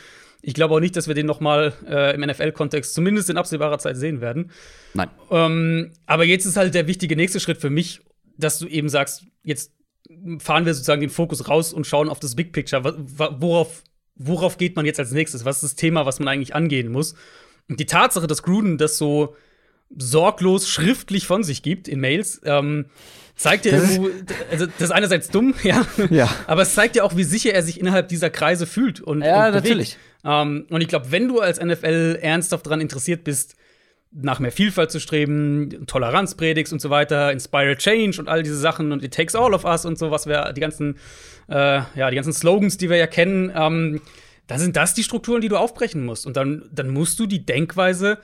ich 0.41 0.53
glaube 0.53 0.75
auch 0.75 0.81
nicht, 0.81 0.97
dass 0.97 1.07
wir 1.07 1.15
den 1.15 1.25
noch 1.25 1.39
mal 1.39 1.71
äh, 1.87 2.13
im 2.13 2.21
NFL-Kontext 2.21 2.93
zumindest 2.93 3.29
in 3.29 3.37
absehbarer 3.37 3.79
Zeit 3.79 3.95
sehen 3.95 4.19
werden. 4.19 4.51
Nein. 4.93 5.09
Ähm, 5.31 5.91
aber 6.05 6.25
jetzt 6.25 6.43
ist 6.43 6.57
halt 6.57 6.75
der 6.75 6.85
wichtige 6.85 7.15
nächste 7.15 7.39
Schritt 7.39 7.59
für 7.59 7.69
mich, 7.69 8.01
dass 8.37 8.59
du 8.59 8.67
eben 8.67 8.89
sagst, 8.89 9.23
jetzt 9.43 9.71
fahren 10.39 10.65
wir 10.65 10.73
sozusagen 10.73 10.99
den 10.99 11.09
Fokus 11.09 11.47
raus 11.47 11.71
und 11.71 11.87
schauen 11.87 12.09
auf 12.09 12.19
das 12.19 12.35
Big 12.35 12.51
Picture. 12.51 12.83
Worauf, 12.83 13.83
worauf 14.15 14.57
geht 14.57 14.75
man 14.75 14.85
jetzt 14.85 14.99
als 14.99 15.11
nächstes? 15.11 15.45
Was 15.45 15.57
ist 15.57 15.63
das 15.63 15.75
Thema, 15.75 16.05
was 16.05 16.19
man 16.19 16.27
eigentlich 16.27 16.53
angehen 16.53 16.91
muss? 16.91 17.15
Und 17.69 17.79
die 17.79 17.85
Tatsache, 17.85 18.27
dass 18.27 18.43
Gruden 18.43 18.77
das 18.77 18.97
so 18.97 19.37
sorglos 19.95 20.67
schriftlich 20.67 21.25
von 21.25 21.43
sich 21.43 21.63
gibt 21.63 21.87
in 21.87 22.01
Mails, 22.01 22.41
ähm, 22.43 22.87
zeigt 23.35 23.65
ja 23.65 23.73
irgendwo, 23.73 24.09
also 24.51 24.65
das 24.65 24.81
ist 24.81 24.91
einerseits 24.91 25.29
dumm, 25.29 25.53
ja, 25.63 25.85
ja, 26.09 26.29
aber 26.47 26.61
es 26.61 26.73
zeigt 26.73 26.95
ja 26.95 27.03
auch, 27.03 27.15
wie 27.15 27.23
sicher 27.23 27.53
er 27.53 27.63
sich 27.63 27.79
innerhalb 27.79 28.07
dieser 28.07 28.29
Kreise 28.29 28.65
fühlt 28.65 29.01
und 29.01 29.21
ja, 29.21 29.47
und 29.47 29.53
natürlich. 29.53 29.97
Ähm, 30.23 30.65
und 30.69 30.81
ich 30.81 30.87
glaube, 30.87 31.11
wenn 31.11 31.27
du 31.27 31.39
als 31.39 31.59
NFL 31.59 32.19
ernsthaft 32.21 32.65
daran 32.65 32.81
interessiert 32.81 33.23
bist, 33.23 33.55
nach 34.11 34.39
mehr 34.39 34.51
Vielfalt 34.51 34.91
zu 34.91 34.99
streben, 34.99 35.85
Toleranz 35.87 36.35
predigst 36.35 36.71
und 36.71 36.79
so 36.79 36.89
weiter, 36.89 37.31
Inspire 37.31 37.75
Change 37.75 38.19
und 38.19 38.29
all 38.29 38.43
diese 38.43 38.57
Sachen 38.57 38.91
und 38.91 39.03
It 39.03 39.13
Takes 39.13 39.35
All 39.35 39.53
of 39.53 39.65
Us 39.65 39.85
und 39.85 39.97
so, 39.97 40.11
was 40.11 40.27
wir 40.27 40.53
die 40.53 40.61
ganzen, 40.61 40.97
äh, 41.49 41.81
ja, 41.95 42.09
die 42.09 42.15
ganzen 42.15 42.33
Slogans, 42.33 42.77
die 42.77 42.89
wir 42.89 42.97
ja 42.97 43.07
kennen, 43.07 43.51
ähm, 43.55 44.01
dann 44.47 44.59
sind 44.59 44.75
das 44.75 44.93
die 44.93 45.03
Strukturen, 45.03 45.41
die 45.41 45.49
du 45.49 45.57
aufbrechen 45.57 46.05
musst. 46.05 46.27
Und 46.27 46.37
dann, 46.37 46.69
dann 46.71 46.89
musst 46.89 47.19
du 47.19 47.25
die 47.25 47.45
Denkweise 47.45 48.19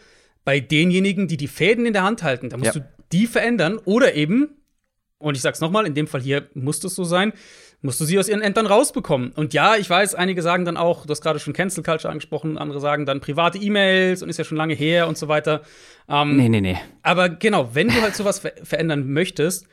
bei 0.46 0.60
denjenigen, 0.60 1.28
die 1.28 1.38
die 1.38 1.48
Fäden 1.48 1.86
in 1.86 1.94
der 1.94 2.04
Hand 2.04 2.24
halten, 2.24 2.50
da 2.50 2.58
musst 2.58 2.76
ja. 2.76 2.82
du 2.82 2.88
die 3.12 3.26
verändern 3.26 3.80
oder 3.86 4.14
eben 4.14 4.59
und 5.20 5.36
ich 5.36 5.42
sag's 5.42 5.62
nochmal, 5.62 5.86
in 5.86 5.94
dem 5.94 6.08
Fall 6.08 6.22
hier 6.22 6.50
muss 6.54 6.84
es 6.84 6.96
so 6.96 7.04
sein, 7.04 7.34
musst 7.82 8.02
du 8.02 8.06
sie 8.06 8.20
aus 8.20 8.28
ihren 8.28 8.42
Ämtern 8.42 8.66
rausbekommen. 8.66 9.32
Und 9.32 9.54
ja, 9.54 9.76
ich 9.76 9.90
weiß, 9.90 10.16
einige 10.16 10.42
sagen 10.42 10.66
dann 10.66 10.78
auch, 10.78 11.06
du 11.06 11.12
hast 11.12 11.22
gerade 11.22 11.40
schon 11.40 11.54
Cancel 11.54 11.84
Culture 11.84 12.12
angesprochen, 12.12 12.58
andere 12.58 12.80
sagen 12.80 13.06
dann 13.06 13.22
private 13.22 13.58
E-Mails 13.58 14.22
und 14.22 14.30
ist 14.30 14.38
ja 14.38 14.44
schon 14.44 14.58
lange 14.58 14.74
her 14.74 15.08
und 15.08 15.18
so 15.18 15.28
weiter. 15.28 15.62
Ähm, 16.10 16.36
nee, 16.36 16.50
nee, 16.50 16.62
nee. 16.62 16.78
Aber 17.04 17.30
genau, 17.30 17.74
wenn 17.74 17.88
du 17.88 18.02
halt 18.02 18.16
sowas 18.16 18.40
ver 18.40 18.54
verändern 18.64 19.12
möchtest, 19.12 19.68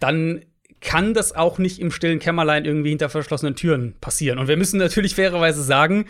dann 0.00 0.44
kann 0.80 1.14
das 1.14 1.34
auch 1.34 1.58
nicht 1.58 1.78
im 1.80 1.90
stillen 1.90 2.18
Kämmerlein 2.18 2.64
irgendwie 2.64 2.90
hinter 2.90 3.08
verschlossenen 3.08 3.56
Türen 3.56 3.94
passieren. 4.00 4.38
Und 4.38 4.48
wir 4.48 4.56
müssen 4.56 4.78
natürlich 4.78 5.14
fairerweise 5.14 5.62
sagen, 5.62 6.06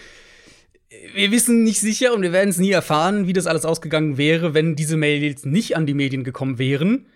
wir 1.15 1.31
wissen 1.31 1.65
nicht 1.65 1.81
sicher 1.81 2.13
und 2.15 2.23
wir 2.23 2.33
werden 2.33 2.51
es 2.51 2.59
nie 2.59 2.71
erfahren, 2.71 3.27
wie 3.27 3.33
das 3.33 3.47
alles 3.47 3.65
ausgegangen 3.65 4.19
wäre, 4.19 4.55
wenn 4.55 4.77
diese 4.77 4.97
Mails 4.97 5.45
nicht 5.45 5.77
an 5.77 5.87
die 5.87 5.95
Medien 5.95 6.25
gekommen 6.25 6.59
wären. 6.59 7.07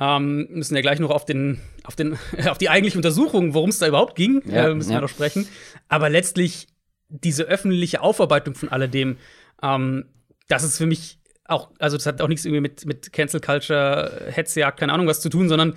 Ähm, 0.00 0.48
müssen 0.50 0.74
ja 0.74 0.80
gleich 0.80 0.98
noch 0.98 1.10
auf, 1.10 1.24
den, 1.24 1.60
auf, 1.84 1.94
den, 1.94 2.18
auf 2.48 2.58
die 2.58 2.68
eigentliche 2.68 2.98
Untersuchung, 2.98 3.54
worum 3.54 3.70
es 3.70 3.78
da 3.78 3.86
überhaupt 3.86 4.16
ging, 4.16 4.42
ja, 4.46 4.68
äh, 4.68 4.74
müssen 4.74 4.90
ja. 4.90 4.96
wir 4.96 5.02
noch 5.02 5.08
sprechen. 5.08 5.46
Aber 5.88 6.10
letztlich 6.10 6.66
diese 7.08 7.44
öffentliche 7.44 8.00
Aufarbeitung 8.00 8.54
von 8.54 8.68
alledem, 8.68 9.18
ähm, 9.62 10.06
das 10.48 10.64
ist 10.64 10.78
für 10.78 10.86
mich 10.86 11.20
auch, 11.44 11.70
also 11.78 11.96
das 11.96 12.06
hat 12.06 12.20
auch 12.20 12.28
nichts 12.28 12.44
irgendwie 12.44 12.62
mit, 12.62 12.86
mit 12.86 13.12
Cancel 13.12 13.40
Culture, 13.40 14.28
Hetzjagd, 14.30 14.80
keine 14.80 14.92
Ahnung 14.92 15.06
was 15.06 15.20
zu 15.20 15.28
tun, 15.28 15.48
sondern 15.48 15.74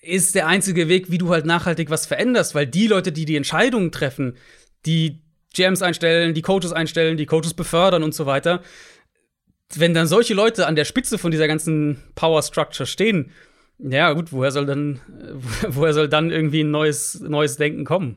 ist 0.00 0.34
der 0.34 0.46
einzige 0.46 0.88
Weg, 0.88 1.10
wie 1.10 1.18
du 1.18 1.30
halt 1.30 1.46
nachhaltig 1.46 1.90
was 1.90 2.06
veränderst, 2.06 2.54
weil 2.54 2.66
die 2.66 2.86
Leute, 2.86 3.10
die 3.10 3.24
die 3.24 3.36
Entscheidungen 3.36 3.90
treffen, 3.90 4.36
die 4.86 5.22
GMs 5.54 5.82
einstellen, 5.82 6.34
die 6.34 6.42
Coaches 6.42 6.72
einstellen, 6.72 7.16
die 7.16 7.26
Coaches 7.26 7.54
befördern 7.54 8.02
und 8.02 8.14
so 8.14 8.26
weiter, 8.26 8.62
wenn 9.80 9.94
dann 9.94 10.06
solche 10.06 10.34
Leute 10.34 10.66
an 10.66 10.76
der 10.76 10.84
Spitze 10.84 11.18
von 11.18 11.30
dieser 11.30 11.48
ganzen 11.48 11.98
Power 12.14 12.42
Structure 12.42 12.86
stehen, 12.86 13.30
ja, 13.78 14.12
gut, 14.12 14.32
woher 14.32 14.50
soll 14.50 14.66
dann, 14.66 15.00
woher 15.68 15.92
soll 15.92 16.08
dann 16.08 16.30
irgendwie 16.30 16.62
ein 16.62 16.70
neues, 16.70 17.20
neues 17.20 17.56
Denken 17.56 17.84
kommen? 17.84 18.16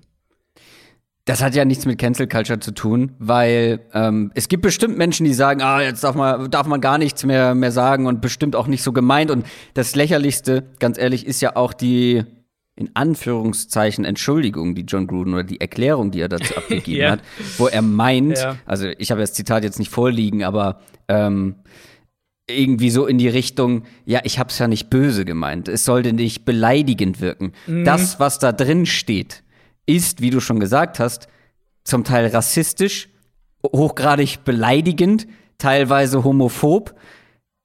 Das 1.25 1.43
hat 1.43 1.55
ja 1.55 1.65
nichts 1.65 1.85
mit 1.85 1.99
Cancel 1.99 2.25
Culture 2.25 2.59
zu 2.59 2.71
tun, 2.71 3.11
weil 3.19 3.81
ähm, 3.93 4.31
es 4.33 4.47
gibt 4.47 4.63
bestimmt 4.63 4.97
Menschen, 4.97 5.25
die 5.25 5.33
sagen, 5.33 5.61
ah, 5.61 5.81
jetzt 5.81 6.01
darf 6.05 6.15
man, 6.15 6.49
darf 6.49 6.67
man 6.67 6.79
gar 6.79 6.97
nichts 6.97 7.25
mehr, 7.25 7.53
mehr 7.53 7.73
sagen 7.73 8.05
und 8.07 8.21
bestimmt 8.21 8.55
auch 8.55 8.67
nicht 8.67 8.81
so 8.81 8.93
gemeint. 8.93 9.29
Und 9.29 9.45
das 9.73 9.93
Lächerlichste, 9.93 10.63
ganz 10.79 10.97
ehrlich, 10.97 11.27
ist 11.27 11.41
ja 11.41 11.57
auch 11.57 11.73
die 11.73 12.23
in 12.77 12.91
Anführungszeichen 12.93 14.05
Entschuldigung, 14.05 14.75
die 14.75 14.83
John 14.83 15.07
Gruden 15.07 15.33
oder 15.33 15.43
die 15.43 15.59
Erklärung, 15.59 16.11
die 16.11 16.21
er 16.21 16.29
dazu 16.29 16.55
abgegeben 16.55 17.01
ja. 17.01 17.11
hat, 17.11 17.21
wo 17.57 17.67
er 17.67 17.81
meint, 17.81 18.37
ja. 18.37 18.57
also 18.65 18.87
ich 18.97 19.11
habe 19.11 19.19
das 19.19 19.33
Zitat 19.33 19.63
jetzt 19.63 19.79
nicht 19.79 19.91
vorliegen, 19.91 20.43
aber 20.43 20.79
ähm, 21.07 21.55
irgendwie 22.49 22.91
so 22.91 23.07
in 23.07 23.17
die 23.17 23.27
Richtung, 23.27 23.83
ja, 24.05 24.21
ich 24.23 24.39
habe 24.39 24.49
es 24.49 24.59
ja 24.59 24.67
nicht 24.67 24.89
böse 24.89 25.25
gemeint, 25.25 25.67
es 25.67 25.83
sollte 25.83 26.13
nicht 26.13 26.45
beleidigend 26.45 27.19
wirken. 27.19 27.51
Mhm. 27.65 27.83
Das, 27.83 28.19
was 28.19 28.39
da 28.39 28.51
drin 28.51 28.85
steht, 28.85 29.43
ist, 29.85 30.21
wie 30.21 30.29
du 30.29 30.39
schon 30.39 30.59
gesagt 30.59 30.99
hast, 30.99 31.27
zum 31.83 32.03
Teil 32.03 32.27
rassistisch, 32.27 33.09
hochgradig 33.65 34.43
beleidigend, 34.45 35.27
teilweise 35.57 36.23
homophob. 36.23 36.95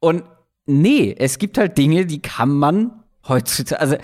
Und 0.00 0.24
nee, 0.66 1.14
es 1.16 1.38
gibt 1.38 1.58
halt 1.58 1.76
Dinge, 1.76 2.06
die 2.06 2.22
kann 2.22 2.50
man 2.50 2.92
heutzutage, 3.28 3.80
also 3.80 3.96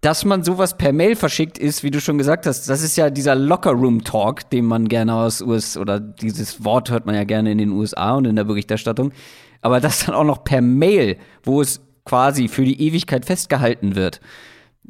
dass 0.00 0.24
man 0.24 0.44
sowas 0.44 0.78
per 0.78 0.92
Mail 0.92 1.16
verschickt, 1.16 1.58
ist, 1.58 1.82
wie 1.82 1.90
du 1.90 2.00
schon 2.00 2.18
gesagt 2.18 2.46
hast, 2.46 2.68
das 2.68 2.82
ist 2.82 2.96
ja 2.96 3.10
dieser 3.10 3.34
Locker-Room-Talk, 3.34 4.48
den 4.50 4.64
man 4.64 4.88
gerne 4.88 5.14
aus 5.14 5.42
US 5.42 5.76
oder 5.76 5.98
dieses 5.98 6.64
Wort 6.64 6.90
hört 6.90 7.04
man 7.04 7.16
ja 7.16 7.24
gerne 7.24 7.50
in 7.50 7.58
den 7.58 7.70
USA 7.70 8.14
und 8.14 8.24
in 8.24 8.36
der 8.36 8.44
Berichterstattung. 8.44 9.12
Aber 9.60 9.80
das 9.80 10.06
dann 10.06 10.14
auch 10.14 10.24
noch 10.24 10.44
per 10.44 10.60
Mail, 10.60 11.16
wo 11.42 11.60
es 11.60 11.80
quasi 12.04 12.46
für 12.46 12.64
die 12.64 12.80
Ewigkeit 12.80 13.24
festgehalten 13.24 13.96
wird, 13.96 14.20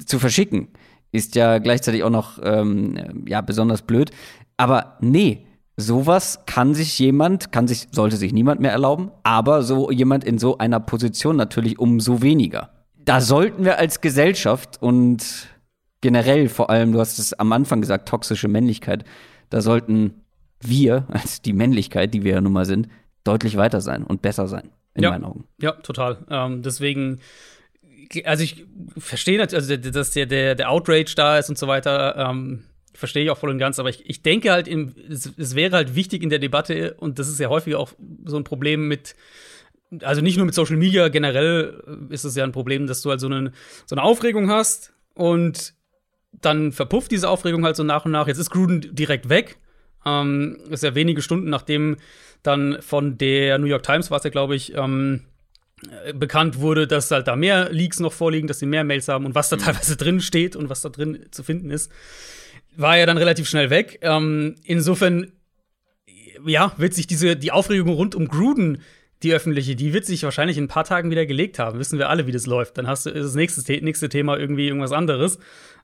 zu 0.05 0.19
verschicken, 0.19 0.69
ist 1.11 1.35
ja 1.35 1.59
gleichzeitig 1.59 2.03
auch 2.05 2.11
noch 2.11 2.39
ähm, 2.43 3.25
ja 3.27 3.41
besonders 3.41 3.83
blöd. 3.83 4.11
Aber 4.59 4.99
nee, 5.01 5.47
sowas 5.79 6.41
kann 6.45 6.75
sich 6.75 6.99
jemand, 6.99 7.51
kann 7.51 7.67
sich, 7.67 7.89
sollte 7.93 8.19
sich 8.19 8.35
niemand 8.35 8.61
mehr 8.61 8.73
erlauben, 8.73 9.11
aber 9.23 9.63
so 9.63 9.91
jemand 9.91 10.23
in 10.23 10.39
so 10.39 10.59
einer 10.59 10.81
Position 10.81 11.37
natürlich 11.37 11.79
umso 11.79 12.21
weniger 12.21 12.78
da 13.09 13.23
sollten 13.23 13.65
wir 13.65 13.79
als 13.79 14.03
Gesellschaft 14.03 14.83
und 14.83 15.49
generell 16.03 16.49
vor 16.51 16.69
allem, 16.69 16.93
du 16.93 17.01
hast 17.01 17.19
es 17.19 17.33
am 17.33 17.53
Anfang 17.53 17.81
gesagt, 17.81 18.07
toxische 18.07 18.49
Männlichkeit, 18.49 19.05
da 19.49 19.63
sollten 19.63 20.23
wir 20.61 21.07
als 21.09 21.41
die 21.41 21.55
Männlichkeit, 21.55 22.13
die 22.13 22.23
wir 22.23 22.33
ja 22.33 22.41
nun 22.43 22.53
mal 22.53 22.67
sind, 22.67 22.89
deutlich 23.25 23.57
weiter 23.57 23.81
sein 23.81 24.05
und 24.05 24.21
besser 24.21 24.47
sein, 24.47 24.71
in 24.95 25.05
ja, 25.05 25.11
meinen 25.11 25.25
Augen. 25.25 25.45
Ja, 25.59 25.73
total. 25.73 26.19
Ähm, 26.29 26.63
deswegen, 26.63 27.21
also 28.25 28.45
ich 28.45 28.67
verstehe 28.99 29.39
natürlich, 29.39 29.71
also 29.71 29.91
dass 29.91 30.11
der, 30.11 30.27
der, 30.27 30.55
der 30.55 30.71
Outrage 30.71 31.15
da 31.17 31.39
ist 31.39 31.49
und 31.49 31.57
so 31.57 31.67
weiter, 31.67 32.15
ähm, 32.17 32.65
verstehe 32.93 33.25
ich 33.25 33.31
auch 33.31 33.39
voll 33.39 33.51
und 33.51 33.59
ganz, 33.59 33.79
aber 33.79 33.89
ich, 33.89 34.09
ich 34.09 34.21
denke 34.21 34.53
halt, 34.53 34.69
im, 34.69 34.95
es, 35.09 35.33
es 35.39 35.55
wäre 35.55 35.77
halt 35.77 35.95
wichtig 35.95 36.23
in 36.23 36.29
der 36.29 36.41
Debatte, 36.41 36.95
und 36.99 37.19
das 37.19 37.29
ist 37.29 37.41
ja 37.41 37.49
häufig 37.49 37.75
auch 37.75 37.93
so 38.27 38.37
ein 38.37 38.45
Problem 38.45 38.87
mit 38.87 39.15
also 40.03 40.21
nicht 40.21 40.37
nur 40.37 40.47
mit 40.47 40.55
Social 40.55 40.77
Media, 40.77 41.09
generell 41.09 41.83
äh, 41.87 42.15
ist 42.15 42.25
es 42.25 42.35
ja 42.35 42.45
ein 42.45 42.53
Problem, 42.53 42.87
dass 42.87 43.03
du 43.03 43.11
halt 43.11 43.21
so 43.21 43.27
eine, 43.27 43.53
so 43.87 43.95
eine 43.95 44.03
Aufregung 44.03 44.51
hast 44.51 44.93
und 45.15 45.75
dann 46.33 46.73
verpufft 46.73 47.11
diese 47.11 47.29
Aufregung 47.29 47.65
halt 47.65 47.77
so 47.77 47.83
nach 47.85 48.05
und 48.05 48.13
nach. 48.13 48.27
Jetzt 48.27 48.39
ist 48.39 48.51
Gruden 48.51 48.95
direkt 48.95 49.29
weg. 49.29 49.59
Ähm, 50.05 50.59
ist 50.71 50.83
ja 50.83 50.95
wenige 50.95 51.23
Stunden 51.23 51.51
nachdem 51.51 51.97
dann 52.43 52.79
von 52.81 53.19
der 53.19 53.59
New 53.59 53.67
York 53.67 53.83
Times 53.83 54.11
war 54.11 54.19
es 54.19 54.25
ja, 54.25 54.31
glaube 54.31 54.55
ich, 54.55 54.75
ähm, 54.75 55.25
äh, 56.05 56.13
bekannt 56.13 56.61
wurde, 56.61 56.87
dass 56.87 57.11
halt 57.11 57.27
da 57.27 57.37
mehr 57.37 57.71
Leaks 57.71 57.99
noch 58.01 58.13
vorliegen, 58.13 58.47
dass 58.47 58.59
sie 58.59 58.67
mehr 58.67 58.85
Mails 58.85 59.09
haben 59.09 59.27
und 59.27 59.35
was 59.35 59.49
da 59.49 59.57
mhm. 59.57 59.61
teilweise 59.61 59.97
drin 59.97 60.21
steht 60.21 60.55
und 60.55 60.69
was 60.69 60.83
da 60.83 60.89
drin 60.89 61.27
zu 61.31 61.43
finden 61.43 61.71
ist, 61.71 61.91
war 62.77 62.97
ja 62.97 63.07
dann 63.07 63.19
relativ 63.19 63.49
schnell 63.49 63.71
weg. 63.71 63.99
Ähm, 64.03 64.55
insofern, 64.65 65.33
ja, 66.47 66.73
wird 66.77 66.95
sich 66.95 67.07
diese 67.07 67.37
die 67.37 67.51
Aufregung 67.51 67.89
rund 67.89 68.15
um 68.15 68.29
Gruden 68.29 68.83
die 69.23 69.35
öffentliche, 69.35 69.75
die 69.75 69.93
wird 69.93 70.05
sich 70.05 70.23
wahrscheinlich 70.23 70.59
in 70.59 70.65
ein 70.65 70.69
paar 70.69 70.85
Tagen 70.85 71.11
wieder 71.11 71.27
gelegt 71.27 71.59
haben. 71.59 71.79
Wissen 71.79 71.99
wir 71.99 72.09
alle, 72.09 72.27
wie 72.27 72.33
das 72.33 72.47
läuft. 72.47 72.79
Dann 72.79 72.87
hast 72.87 73.07
du 73.07 73.11
das 73.11 73.35
nächste, 73.35 73.73
nächste 73.85 74.09
Thema 74.09 74.39
irgendwie 74.39 74.67
irgendwas 74.69 74.93
anderes. 74.93 75.39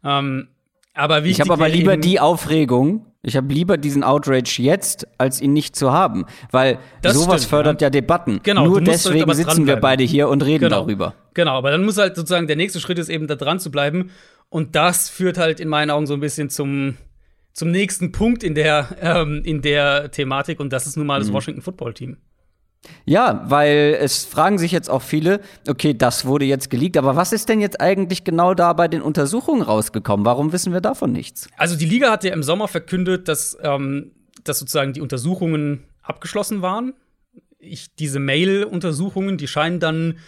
Ähm, 0.05 0.49
aber 0.95 1.25
ich 1.25 1.41
habe 1.41 1.53
aber 1.53 1.69
lieber 1.69 1.97
die 1.97 2.21
Aufregung. 2.21 3.07
Ich 3.23 3.37
habe 3.37 3.53
lieber 3.53 3.76
diesen 3.76 4.05
Outrage 4.05 4.62
jetzt, 4.62 5.09
als 5.19 5.41
ihn 5.41 5.53
nicht 5.53 5.75
zu 5.75 5.93
haben, 5.93 6.26
weil 6.53 6.79
das 7.03 7.14
sowas 7.14 7.43
stimmt, 7.43 7.50
fördert 7.50 7.81
ja. 7.81 7.87
ja 7.87 7.91
Debatten. 7.91 8.41
Genau, 8.43 8.67
Nur 8.67 8.81
deswegen 8.81 9.26
halt 9.26 9.37
sitzen 9.37 9.67
wir 9.67 9.76
beide 9.76 10.05
hier 10.05 10.29
und 10.29 10.45
reden 10.45 10.64
genau. 10.64 10.83
darüber. 10.83 11.14
Genau, 11.33 11.53
aber 11.53 11.71
dann 11.71 11.85
muss 11.85 11.99
halt 11.99 12.14
sozusagen 12.14 12.47
der 12.47 12.57
nächste 12.57 12.81
Schritt 12.81 12.99
ist 12.99 13.09
eben 13.09 13.26
da 13.26 13.35
dran 13.35 13.59
zu 13.59 13.71
bleiben 13.71 14.11
und 14.50 14.76
das 14.76 15.09
führt 15.09 15.38
halt 15.38 15.59
in 15.59 15.69
meinen 15.69 15.91
Augen 15.91 16.07
so 16.07 16.14
ein 16.14 16.21
bisschen 16.21 16.50
zum 16.50 16.97
zum 17.53 17.71
nächsten 17.71 18.12
Punkt 18.12 18.45
in 18.45 18.55
der 18.55 18.97
ähm, 19.00 19.43
in 19.45 19.62
der 19.62 20.11
Thematik 20.11 20.61
und 20.61 20.73
das 20.73 20.87
ist 20.87 20.97
nun 20.97 21.07
mal 21.07 21.19
das 21.19 21.29
mhm. 21.29 21.35
Washington 21.35 21.62
Football 21.62 21.95
Team. 21.95 22.19
Ja, 23.07 23.43
weil 23.47 23.99
es 24.00 24.25
fragen 24.25 24.59
sich 24.59 24.73
jetzt 24.73 24.88
auch 24.88 25.03
viele, 25.03 25.41
okay, 25.69 25.95
das 25.95 26.25
wurde 26.25 26.45
jetzt 26.45 26.71
geleakt, 26.71 26.97
aber 26.97 27.17
was 27.17 27.33
ist 27.33 27.49
denn 27.49 27.61
jetzt 27.61 27.81
eigentlich 27.81 28.25
genau 28.25 28.55
da 28.55 28.73
bei 28.73 28.88
den 28.88 29.03
Untersuchungen 29.03 29.62
rausgekommen? 29.62 30.25
Warum 30.25 30.53
wissen 30.53 30.73
wir 30.73 30.81
davon 30.81 31.12
nichts? 31.12 31.49
Also 31.57 31.76
die 31.76 31.87
Liga 31.87 32.11
hat 32.11 32.25
ja 32.25 32.33
im 32.33 32.43
Sommer 32.43 32.69
verkündet, 32.69 33.29
dass, 33.29 33.57
ähm, 33.62 34.12
dass 34.45 34.59
sozusagen 34.59 34.93
die 34.93 35.00
Untersuchungen 35.00 35.85
abgeschlossen 36.03 36.62
waren. 36.62 36.95
Ich, 37.59 37.95
diese 37.95 38.21
Mail-Untersuchungen, 38.21 39.38
die 39.38 39.49
scheinen 39.49 39.81
dann 39.81 40.19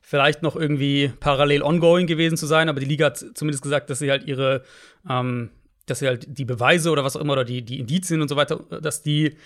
vielleicht 0.00 0.42
noch 0.42 0.56
irgendwie 0.56 1.10
parallel 1.20 1.62
ongoing 1.62 2.06
gewesen 2.06 2.36
zu 2.36 2.46
sein, 2.46 2.68
aber 2.68 2.80
die 2.80 2.86
Liga 2.86 3.06
hat 3.06 3.24
zumindest 3.34 3.62
gesagt, 3.62 3.90
dass 3.90 3.98
sie 3.98 4.10
halt 4.10 4.24
ihre, 4.24 4.62
ähm, 5.08 5.50
dass 5.86 5.98
sie 5.98 6.06
halt 6.06 6.26
die 6.28 6.44
Beweise 6.44 6.90
oder 6.90 7.02
was 7.02 7.16
auch 7.16 7.20
immer 7.20 7.32
oder 7.32 7.44
die, 7.44 7.62
die 7.62 7.80
Indizien 7.80 8.22
und 8.22 8.28
so 8.28 8.36
weiter, 8.36 8.60
dass 8.80 9.02
die 9.02 9.36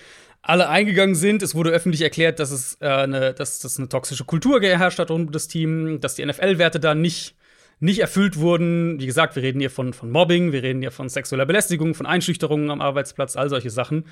alle 0.42 0.68
eingegangen 0.68 1.14
sind. 1.14 1.42
Es 1.42 1.54
wurde 1.54 1.70
öffentlich 1.70 2.02
erklärt, 2.02 2.38
dass 2.38 2.50
es 2.50 2.78
äh, 2.80 2.86
eine, 2.86 3.34
dass, 3.34 3.60
dass 3.60 3.78
eine 3.78 3.88
toxische 3.88 4.24
Kultur 4.24 4.60
geherrscht 4.60 4.98
hat 4.98 5.10
rund 5.10 5.28
um 5.28 5.32
das 5.32 5.48
Team, 5.48 6.00
dass 6.00 6.14
die 6.14 6.24
NFL-Werte 6.24 6.80
da 6.80 6.94
nicht, 6.94 7.34
nicht 7.78 8.00
erfüllt 8.00 8.38
wurden. 8.38 8.98
Wie 8.98 9.06
gesagt, 9.06 9.36
wir 9.36 9.42
reden 9.42 9.60
hier 9.60 9.70
von, 9.70 9.92
von 9.92 10.10
Mobbing, 10.10 10.52
wir 10.52 10.62
reden 10.62 10.80
hier 10.80 10.90
von 10.90 11.08
sexueller 11.08 11.46
Belästigung, 11.46 11.94
von 11.94 12.06
Einschüchterungen 12.06 12.70
am 12.70 12.80
Arbeitsplatz, 12.80 13.36
all 13.36 13.50
solche 13.50 13.70
Sachen. 13.70 14.04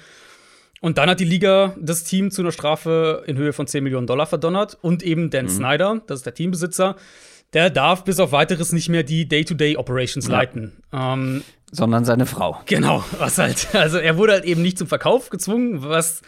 Und 0.80 0.98
dann 0.98 1.10
hat 1.10 1.18
die 1.18 1.24
Liga 1.24 1.74
das 1.80 2.04
Team 2.04 2.30
zu 2.30 2.42
einer 2.42 2.52
Strafe 2.52 3.24
in 3.26 3.36
Höhe 3.36 3.52
von 3.52 3.66
10 3.66 3.82
Millionen 3.82 4.06
Dollar 4.06 4.26
verdonnert 4.26 4.78
und 4.80 5.02
eben 5.02 5.30
Dan 5.30 5.46
mhm. 5.46 5.50
Snyder, 5.50 6.02
das 6.06 6.20
ist 6.20 6.26
der 6.26 6.34
Teambesitzer, 6.34 6.96
der 7.52 7.70
darf 7.70 8.04
bis 8.04 8.20
auf 8.20 8.32
weiteres 8.32 8.72
nicht 8.72 8.88
mehr 8.88 9.02
die 9.02 9.26
Day-to-Day-Operations 9.26 10.28
ja. 10.28 10.32
leiten. 10.32 10.82
Ähm, 10.92 11.42
sondern 11.70 12.04
seine 12.04 12.26
Frau. 12.26 12.60
Genau, 12.66 13.04
was 13.18 13.38
halt, 13.38 13.68
also 13.74 13.98
er 13.98 14.16
wurde 14.16 14.32
halt 14.32 14.44
eben 14.44 14.62
nicht 14.62 14.78
zum 14.78 14.86
Verkauf 14.86 15.30
gezwungen, 15.30 15.82
was 15.82 16.22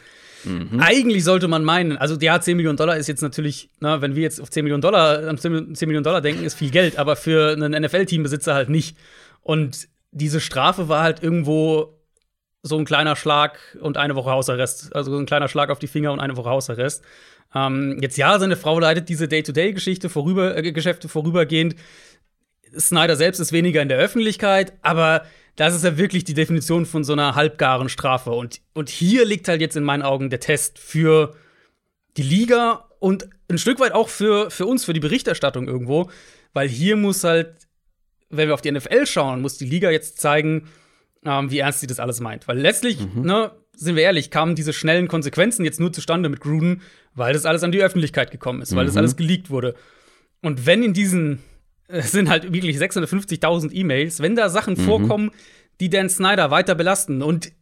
mhm. 0.44 0.80
eigentlich 0.80 1.24
sollte 1.24 1.48
man 1.48 1.64
meinen. 1.64 1.96
Also 1.96 2.16
ja, 2.20 2.40
10 2.40 2.56
Millionen 2.56 2.76
Dollar 2.76 2.96
ist 2.96 3.08
jetzt 3.08 3.22
natürlich, 3.22 3.70
na, 3.80 4.02
wenn 4.02 4.14
wir 4.14 4.22
jetzt 4.22 4.40
auf 4.40 4.50
10 4.50 4.64
Millionen 4.64 4.82
Dollar, 4.82 5.28
an 5.28 5.38
10 5.38 5.74
Millionen 5.82 6.04
Dollar 6.04 6.20
denken, 6.20 6.44
ist 6.44 6.54
viel 6.54 6.70
Geld, 6.70 6.98
aber 6.98 7.16
für 7.16 7.52
einen 7.52 7.80
NFL-Teambesitzer 7.82 8.54
halt 8.54 8.68
nicht. 8.68 8.96
Und 9.42 9.88
diese 10.12 10.40
Strafe 10.40 10.88
war 10.88 11.02
halt 11.02 11.22
irgendwo 11.22 11.96
so 12.62 12.76
ein 12.76 12.84
kleiner 12.84 13.16
Schlag 13.16 13.58
und 13.80 13.96
eine 13.96 14.16
Woche 14.16 14.30
Hausarrest. 14.30 14.94
Also 14.94 15.16
ein 15.16 15.26
kleiner 15.26 15.48
Schlag 15.48 15.70
auf 15.70 15.78
die 15.78 15.86
Finger 15.86 16.12
und 16.12 16.20
eine 16.20 16.36
Woche 16.36 16.50
Hausarrest. 16.50 17.02
Ähm, 17.54 17.98
jetzt 18.00 18.16
ja, 18.16 18.38
seine 18.38 18.56
Frau 18.56 18.78
leitet 18.78 19.08
diese 19.08 19.26
Day-to-Day-Geschichte 19.28 20.08
vorüber, 20.08 20.56
äh, 20.56 20.72
Geschäfte 20.72 21.08
vorübergehend. 21.08 21.74
Snyder 22.78 23.16
selbst 23.16 23.38
ist 23.38 23.52
weniger 23.52 23.82
in 23.82 23.88
der 23.88 23.98
Öffentlichkeit, 23.98 24.72
aber 24.82 25.24
das 25.56 25.74
ist 25.74 25.84
ja 25.84 25.96
wirklich 25.98 26.24
die 26.24 26.34
Definition 26.34 26.86
von 26.86 27.04
so 27.04 27.12
einer 27.12 27.34
halbgaren 27.34 27.88
Strafe. 27.88 28.30
Und, 28.30 28.60
und 28.72 28.88
hier 28.88 29.24
liegt 29.24 29.48
halt 29.48 29.60
jetzt 29.60 29.76
in 29.76 29.84
meinen 29.84 30.02
Augen 30.02 30.30
der 30.30 30.40
Test 30.40 30.78
für 30.78 31.34
die 32.16 32.22
Liga 32.22 32.88
und 32.98 33.28
ein 33.48 33.58
Stück 33.58 33.80
weit 33.80 33.92
auch 33.92 34.08
für, 34.08 34.50
für 34.50 34.66
uns, 34.66 34.84
für 34.84 34.92
die 34.92 35.00
Berichterstattung 35.00 35.68
irgendwo, 35.68 36.10
weil 36.52 36.68
hier 36.68 36.96
muss 36.96 37.24
halt, 37.24 37.68
wenn 38.28 38.48
wir 38.48 38.54
auf 38.54 38.62
die 38.62 38.70
NFL 38.70 39.06
schauen, 39.06 39.42
muss 39.42 39.58
die 39.58 39.66
Liga 39.66 39.90
jetzt 39.90 40.18
zeigen, 40.18 40.68
ähm, 41.24 41.50
wie 41.50 41.58
ernst 41.58 41.80
sie 41.80 41.86
das 41.86 42.00
alles 42.00 42.20
meint. 42.20 42.48
Weil 42.48 42.58
letztlich, 42.58 42.98
mhm. 43.00 43.22
ne, 43.22 43.52
sind 43.76 43.96
wir 43.96 44.02
ehrlich, 44.02 44.30
kamen 44.30 44.54
diese 44.54 44.72
schnellen 44.72 45.08
Konsequenzen 45.08 45.64
jetzt 45.64 45.80
nur 45.80 45.92
zustande 45.92 46.28
mit 46.28 46.40
Gruden, 46.40 46.82
weil 47.14 47.32
das 47.32 47.46
alles 47.46 47.62
an 47.62 47.72
die 47.72 47.82
Öffentlichkeit 47.82 48.30
gekommen 48.30 48.62
ist, 48.62 48.74
weil 48.74 48.84
mhm. 48.84 48.88
das 48.88 48.96
alles 48.96 49.16
geleakt 49.16 49.50
wurde. 49.50 49.74
Und 50.42 50.66
wenn 50.66 50.82
in 50.82 50.94
diesen 50.94 51.40
es 51.92 52.12
sind 52.12 52.28
halt 52.28 52.52
wirklich 52.52 52.76
650.000 52.78 53.72
E-Mails, 53.72 54.20
wenn 54.20 54.36
da 54.36 54.48
Sachen 54.48 54.74
mhm. 54.74 54.80
vorkommen, 54.80 55.30
die 55.80 55.90
Dan 55.90 56.08
Snyder 56.08 56.50
weiter 56.50 56.74
belasten 56.74 57.22
und 57.22 57.52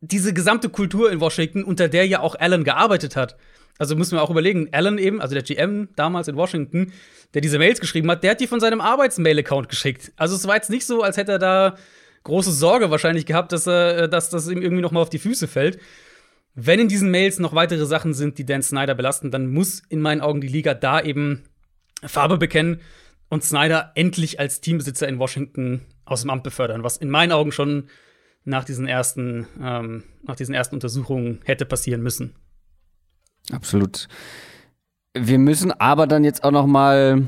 diese 0.00 0.32
gesamte 0.32 0.68
Kultur 0.68 1.10
in 1.10 1.20
Washington, 1.20 1.64
unter 1.64 1.88
der 1.88 2.06
ja 2.06 2.20
auch 2.20 2.34
Allen 2.34 2.64
gearbeitet 2.64 3.16
hat. 3.16 3.36
Also 3.78 3.94
müssen 3.94 4.16
wir 4.16 4.22
auch 4.22 4.30
überlegen, 4.30 4.68
Allen 4.72 4.98
eben, 4.98 5.20
also 5.20 5.34
der 5.34 5.42
GM 5.42 5.88
damals 5.94 6.28
in 6.28 6.36
Washington, 6.36 6.92
der 7.34 7.42
diese 7.42 7.58
Mails 7.58 7.80
geschrieben 7.80 8.10
hat, 8.10 8.22
der 8.22 8.32
hat 8.32 8.40
die 8.40 8.46
von 8.46 8.60
seinem 8.60 8.80
Arbeitsmail-Account 8.80 9.68
geschickt. 9.68 10.12
Also 10.16 10.34
es 10.34 10.46
war 10.46 10.56
jetzt 10.56 10.70
nicht 10.70 10.86
so, 10.86 11.02
als 11.02 11.16
hätte 11.16 11.32
er 11.32 11.38
da 11.38 11.76
große 12.24 12.52
Sorge 12.52 12.90
wahrscheinlich 12.90 13.26
gehabt, 13.26 13.52
dass, 13.52 13.66
er, 13.66 14.08
dass 14.08 14.30
das 14.30 14.48
ihm 14.48 14.62
irgendwie 14.62 14.82
noch 14.82 14.90
mal 14.90 15.00
auf 15.00 15.10
die 15.10 15.18
Füße 15.18 15.46
fällt. 15.46 15.78
Wenn 16.54 16.80
in 16.80 16.88
diesen 16.88 17.10
Mails 17.10 17.38
noch 17.38 17.54
weitere 17.54 17.86
Sachen 17.86 18.14
sind, 18.14 18.38
die 18.38 18.46
Dan 18.46 18.62
Snyder 18.62 18.94
belasten, 18.94 19.30
dann 19.30 19.46
muss 19.46 19.82
in 19.88 20.00
meinen 20.00 20.20
Augen 20.20 20.40
die 20.40 20.48
Liga 20.48 20.74
da 20.74 21.00
eben 21.00 21.44
Farbe 22.04 22.36
bekennen 22.36 22.80
und 23.28 23.44
Snyder 23.44 23.92
endlich 23.94 24.40
als 24.40 24.60
Teambesitzer 24.60 25.08
in 25.08 25.18
Washington 25.18 25.82
aus 26.04 26.22
dem 26.22 26.30
Amt 26.30 26.42
befördern, 26.42 26.82
was 26.82 26.96
in 26.96 27.10
meinen 27.10 27.32
Augen 27.32 27.52
schon 27.52 27.88
nach 28.44 28.64
diesen 28.64 28.86
ersten, 28.86 29.46
ähm, 29.62 30.04
nach 30.26 30.36
diesen 30.36 30.54
ersten 30.54 30.74
Untersuchungen 30.74 31.40
hätte 31.44 31.66
passieren 31.66 32.02
müssen. 32.02 32.34
Absolut. 33.52 34.08
Wir 35.14 35.38
müssen 35.38 35.72
aber 35.72 36.06
dann 36.06 36.24
jetzt 36.24 36.44
auch 36.44 36.50
noch 36.50 36.66
mal 36.66 37.26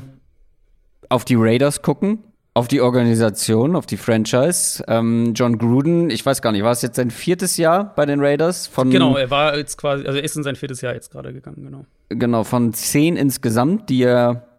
auf 1.09 1.25
die 1.25 1.35
Raiders 1.35 1.81
gucken, 1.81 2.23
auf 2.53 2.67
die 2.67 2.81
Organisation, 2.81 3.75
auf 3.75 3.85
die 3.85 3.97
Franchise. 3.97 4.83
Ähm, 4.87 5.33
John 5.35 5.57
Gruden, 5.57 6.09
ich 6.09 6.25
weiß 6.25 6.41
gar 6.41 6.51
nicht, 6.51 6.63
war 6.63 6.71
es 6.71 6.81
jetzt 6.81 6.95
sein 6.95 7.11
viertes 7.11 7.57
Jahr 7.57 7.93
bei 7.95 8.05
den 8.05 8.19
Raiders? 8.19 8.67
Von, 8.67 8.89
genau, 8.89 9.15
er 9.15 9.29
war 9.29 9.57
jetzt 9.57 9.77
quasi, 9.77 10.05
also 10.05 10.17
er 10.17 10.23
ist 10.23 10.35
in 10.35 10.43
sein 10.43 10.55
viertes 10.55 10.81
Jahr 10.81 10.93
jetzt 10.93 11.11
gerade 11.11 11.33
gegangen, 11.33 11.63
genau. 11.63 11.85
Genau, 12.09 12.43
von 12.43 12.73
zehn 12.73 13.15
insgesamt, 13.15 13.89
die 13.89 14.03
er 14.03 14.50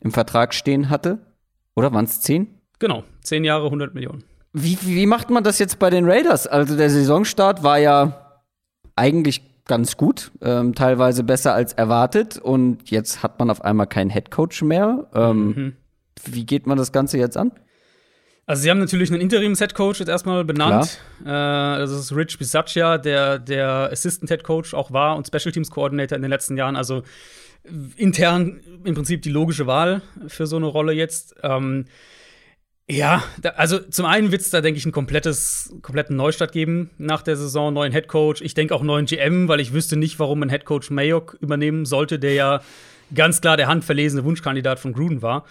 im 0.00 0.12
Vertrag 0.12 0.54
stehen 0.54 0.90
hatte. 0.90 1.18
Oder 1.74 1.92
waren 1.92 2.04
es 2.04 2.20
zehn? 2.20 2.60
Genau, 2.78 3.04
zehn 3.22 3.44
Jahre, 3.44 3.66
100 3.66 3.94
Millionen. 3.94 4.24
Wie, 4.52 4.78
wie 4.82 5.06
macht 5.06 5.30
man 5.30 5.44
das 5.44 5.58
jetzt 5.58 5.78
bei 5.78 5.90
den 5.90 6.08
Raiders? 6.08 6.46
Also 6.46 6.76
der 6.76 6.88
Saisonstart 6.90 7.62
war 7.62 7.78
ja 7.78 8.40
eigentlich 8.94 9.64
ganz 9.66 9.96
gut, 9.96 10.30
ähm, 10.40 10.74
teilweise 10.74 11.24
besser 11.24 11.52
als 11.54 11.72
erwartet. 11.72 12.38
Und 12.38 12.90
jetzt 12.90 13.22
hat 13.22 13.38
man 13.38 13.50
auf 13.50 13.62
einmal 13.62 13.86
keinen 13.86 14.10
Headcoach 14.10 14.62
mehr. 14.62 15.08
Ähm, 15.14 15.46
mhm. 15.46 15.76
Wie 16.24 16.46
geht 16.46 16.66
man 16.66 16.78
das 16.78 16.92
Ganze 16.92 17.18
jetzt 17.18 17.36
an? 17.36 17.52
Also 18.46 18.62
sie 18.62 18.70
haben 18.70 18.78
natürlich 18.78 19.10
einen 19.10 19.20
Interims-Headcoach 19.20 19.98
jetzt 19.98 20.08
erstmal 20.08 20.44
benannt. 20.44 21.00
Äh, 21.22 21.26
das 21.26 21.90
ist 21.90 22.14
Rich 22.14 22.38
Bisaccia, 22.38 22.96
der 22.96 23.40
der 23.40 23.90
Assistant-Headcoach 23.90 24.72
auch 24.72 24.92
war 24.92 25.16
und 25.16 25.26
Special 25.26 25.52
Teams 25.52 25.70
Coordinator 25.70 26.14
in 26.14 26.22
den 26.22 26.30
letzten 26.30 26.56
Jahren. 26.56 26.76
Also 26.76 27.02
intern 27.96 28.60
im 28.84 28.94
Prinzip 28.94 29.22
die 29.22 29.30
logische 29.30 29.66
Wahl 29.66 30.02
für 30.28 30.46
so 30.46 30.56
eine 30.56 30.66
Rolle 30.66 30.92
jetzt. 30.92 31.34
Ähm, 31.42 31.86
ja, 32.88 33.24
da, 33.42 33.50
also 33.50 33.80
zum 33.80 34.06
einen 34.06 34.30
wird 34.30 34.42
es 34.42 34.50
da, 34.50 34.60
denke 34.60 34.78
ich, 34.78 34.84
einen 34.84 34.92
komplettes, 34.92 35.74
kompletten 35.82 36.16
Neustart 36.16 36.52
geben 36.52 36.90
nach 36.98 37.22
der 37.22 37.36
Saison, 37.36 37.74
neuen 37.74 37.92
Headcoach. 37.92 38.40
Ich 38.42 38.54
denke 38.54 38.74
auch 38.74 38.82
neuen 38.82 39.06
GM, 39.06 39.48
weil 39.48 39.60
ich 39.60 39.72
wüsste 39.72 39.96
nicht, 39.96 40.20
warum 40.20 40.42
ein 40.42 40.48
Headcoach 40.48 40.90
Mayok 40.90 41.36
übernehmen 41.40 41.84
sollte, 41.84 42.18
der 42.18 42.34
ja 42.34 42.60
ganz 43.14 43.40
klar 43.40 43.56
der 43.56 43.66
handverlesene 43.66 44.24
Wunschkandidat 44.24 44.78
von 44.78 44.92
Gruden 44.92 45.20
war. 45.20 45.44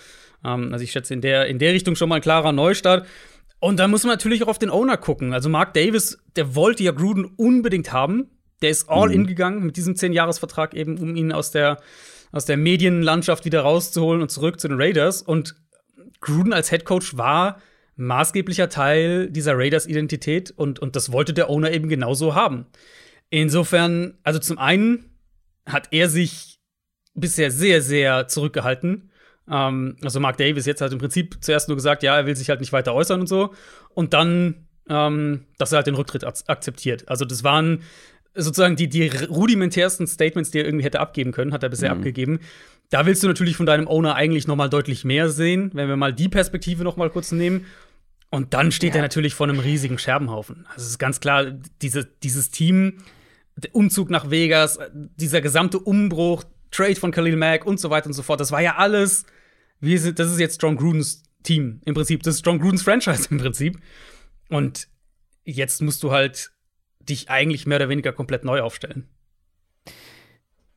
Ähm, 0.45 0.71
also 0.71 0.83
ich 0.83 0.91
schätze 0.91 1.13
in 1.13 1.21
der, 1.21 1.47
in 1.47 1.59
der 1.59 1.73
Richtung 1.73 1.95
schon 1.95 2.07
mal 2.07 2.15
ein 2.15 2.21
klarer 2.21 2.53
Neustart. 2.53 3.05
Und 3.59 3.79
dann 3.79 3.91
muss 3.91 4.03
man 4.03 4.13
natürlich 4.13 4.43
auch 4.43 4.47
auf 4.47 4.59
den 4.59 4.69
Owner 4.69 4.95
gucken. 4.95 5.33
Also 5.33 5.49
Mark 5.49 5.73
Davis, 5.73 6.19
der 6.35 6.55
wollte 6.55 6.83
ja 6.83 6.91
Gruden 6.91 7.25
unbedingt 7.25 7.91
haben. 7.91 8.29
Der 8.61 8.69
ist 8.69 8.89
all 8.89 9.11
in 9.11 9.21
mhm. 9.21 9.27
gegangen 9.27 9.65
mit 9.65 9.77
diesem 9.77 9.95
10-Jahres-Vertrag 9.95 10.73
eben, 10.73 10.97
um 10.97 11.15
ihn 11.15 11.31
aus 11.31 11.51
der, 11.51 11.77
aus 12.31 12.45
der 12.45 12.57
Medienlandschaft 12.57 13.45
wieder 13.45 13.61
rauszuholen 13.61 14.21
und 14.21 14.29
zurück 14.29 14.59
zu 14.59 14.67
den 14.67 14.79
Raiders. 14.79 15.21
Und 15.21 15.55
Gruden 16.21 16.53
als 16.53 16.69
Head 16.69 16.85
Coach 16.85 17.17
war 17.17 17.61
maßgeblicher 17.97 18.69
Teil 18.69 19.29
dieser 19.29 19.57
Raiders-Identität 19.57 20.51
und, 20.51 20.79
und 20.79 20.95
das 20.95 21.11
wollte 21.11 21.33
der 21.33 21.49
Owner 21.49 21.71
eben 21.71 21.87
genauso 21.87 22.35
haben. 22.35 22.65
Insofern, 23.29 24.17
also 24.23 24.39
zum 24.39 24.57
einen 24.57 25.17
hat 25.65 25.87
er 25.91 26.09
sich 26.09 26.59
bisher 27.13 27.51
sehr, 27.51 27.81
sehr 27.81 28.27
zurückgehalten. 28.27 29.11
Ähm, 29.49 29.97
also 30.03 30.19
Mark 30.19 30.37
Davis 30.37 30.65
jetzt 30.65 30.81
hat 30.81 30.91
im 30.91 30.99
Prinzip 30.99 31.37
zuerst 31.41 31.69
nur 31.69 31.77
gesagt, 31.77 32.03
ja, 32.03 32.17
er 32.17 32.25
will 32.25 32.35
sich 32.35 32.49
halt 32.49 32.59
nicht 32.59 32.73
weiter 32.73 32.93
äußern 32.93 33.21
und 33.21 33.27
so. 33.27 33.53
Und 33.89 34.13
dann, 34.13 34.67
ähm, 34.89 35.45
dass 35.57 35.71
er 35.71 35.77
halt 35.77 35.87
den 35.87 35.95
Rücktritt 35.95 36.23
akzeptiert. 36.23 37.07
Also 37.07 37.25
das 37.25 37.43
waren 37.43 37.81
sozusagen 38.35 38.75
die, 38.75 38.87
die 38.87 39.07
rudimentärsten 39.07 40.07
Statements, 40.07 40.51
die 40.51 40.59
er 40.59 40.65
irgendwie 40.65 40.85
hätte 40.85 40.99
abgeben 40.99 41.31
können, 41.31 41.53
hat 41.53 41.63
er 41.63 41.69
bisher 41.69 41.93
mhm. 41.93 41.99
abgegeben. 41.99 42.39
Da 42.89 43.05
willst 43.05 43.23
du 43.23 43.27
natürlich 43.27 43.57
von 43.57 43.65
deinem 43.65 43.87
Owner 43.87 44.15
eigentlich 44.15 44.47
noch 44.47 44.55
mal 44.55 44.69
deutlich 44.69 45.05
mehr 45.05 45.29
sehen, 45.29 45.71
wenn 45.73 45.87
wir 45.87 45.95
mal 45.95 46.13
die 46.13 46.29
Perspektive 46.29 46.83
noch 46.83 46.97
mal 46.97 47.09
kurz 47.09 47.31
nehmen. 47.31 47.65
Und 48.29 48.53
dann 48.53 48.71
steht 48.71 48.91
ja. 48.91 48.97
er 48.97 49.01
natürlich 49.01 49.33
vor 49.33 49.47
einem 49.47 49.59
riesigen 49.59 49.97
Scherbenhaufen. 49.97 50.65
Also 50.67 50.83
es 50.83 50.89
ist 50.89 50.99
ganz 50.99 51.19
klar, 51.19 51.45
diese, 51.81 52.05
dieses 52.23 52.51
Team, 52.51 52.99
der 53.55 53.73
Umzug 53.73 54.09
nach 54.09 54.29
Vegas, 54.29 54.77
dieser 54.93 55.41
gesamte 55.41 55.79
Umbruch, 55.79 56.43
Trade 56.71 56.95
von 56.95 57.11
Khalil 57.11 57.37
Mack 57.37 57.65
und 57.65 57.79
so 57.79 57.89
weiter 57.89 58.07
und 58.07 58.13
so 58.13 58.23
fort, 58.23 58.39
das 58.39 58.51
war 58.51 58.61
ja 58.61 58.75
alles, 58.75 59.25
wie 59.79 59.97
sind, 59.97 60.19
das 60.19 60.31
ist 60.31 60.39
jetzt 60.39 60.61
John 60.61 60.75
Grudens 60.75 61.23
Team 61.43 61.79
im 61.85 61.93
Prinzip. 61.93 62.23
Das 62.23 62.35
ist 62.35 62.45
John 62.45 62.59
Grudens 62.59 62.83
Franchise 62.83 63.27
im 63.31 63.37
Prinzip. 63.37 63.79
Und 64.49 64.87
jetzt 65.43 65.81
musst 65.81 66.03
du 66.03 66.11
halt 66.11 66.51
dich 67.09 67.29
eigentlich 67.29 67.65
mehr 67.65 67.77
oder 67.77 67.89
weniger 67.89 68.13
komplett 68.13 68.43
neu 68.43 68.61
aufstellen. 68.61 69.07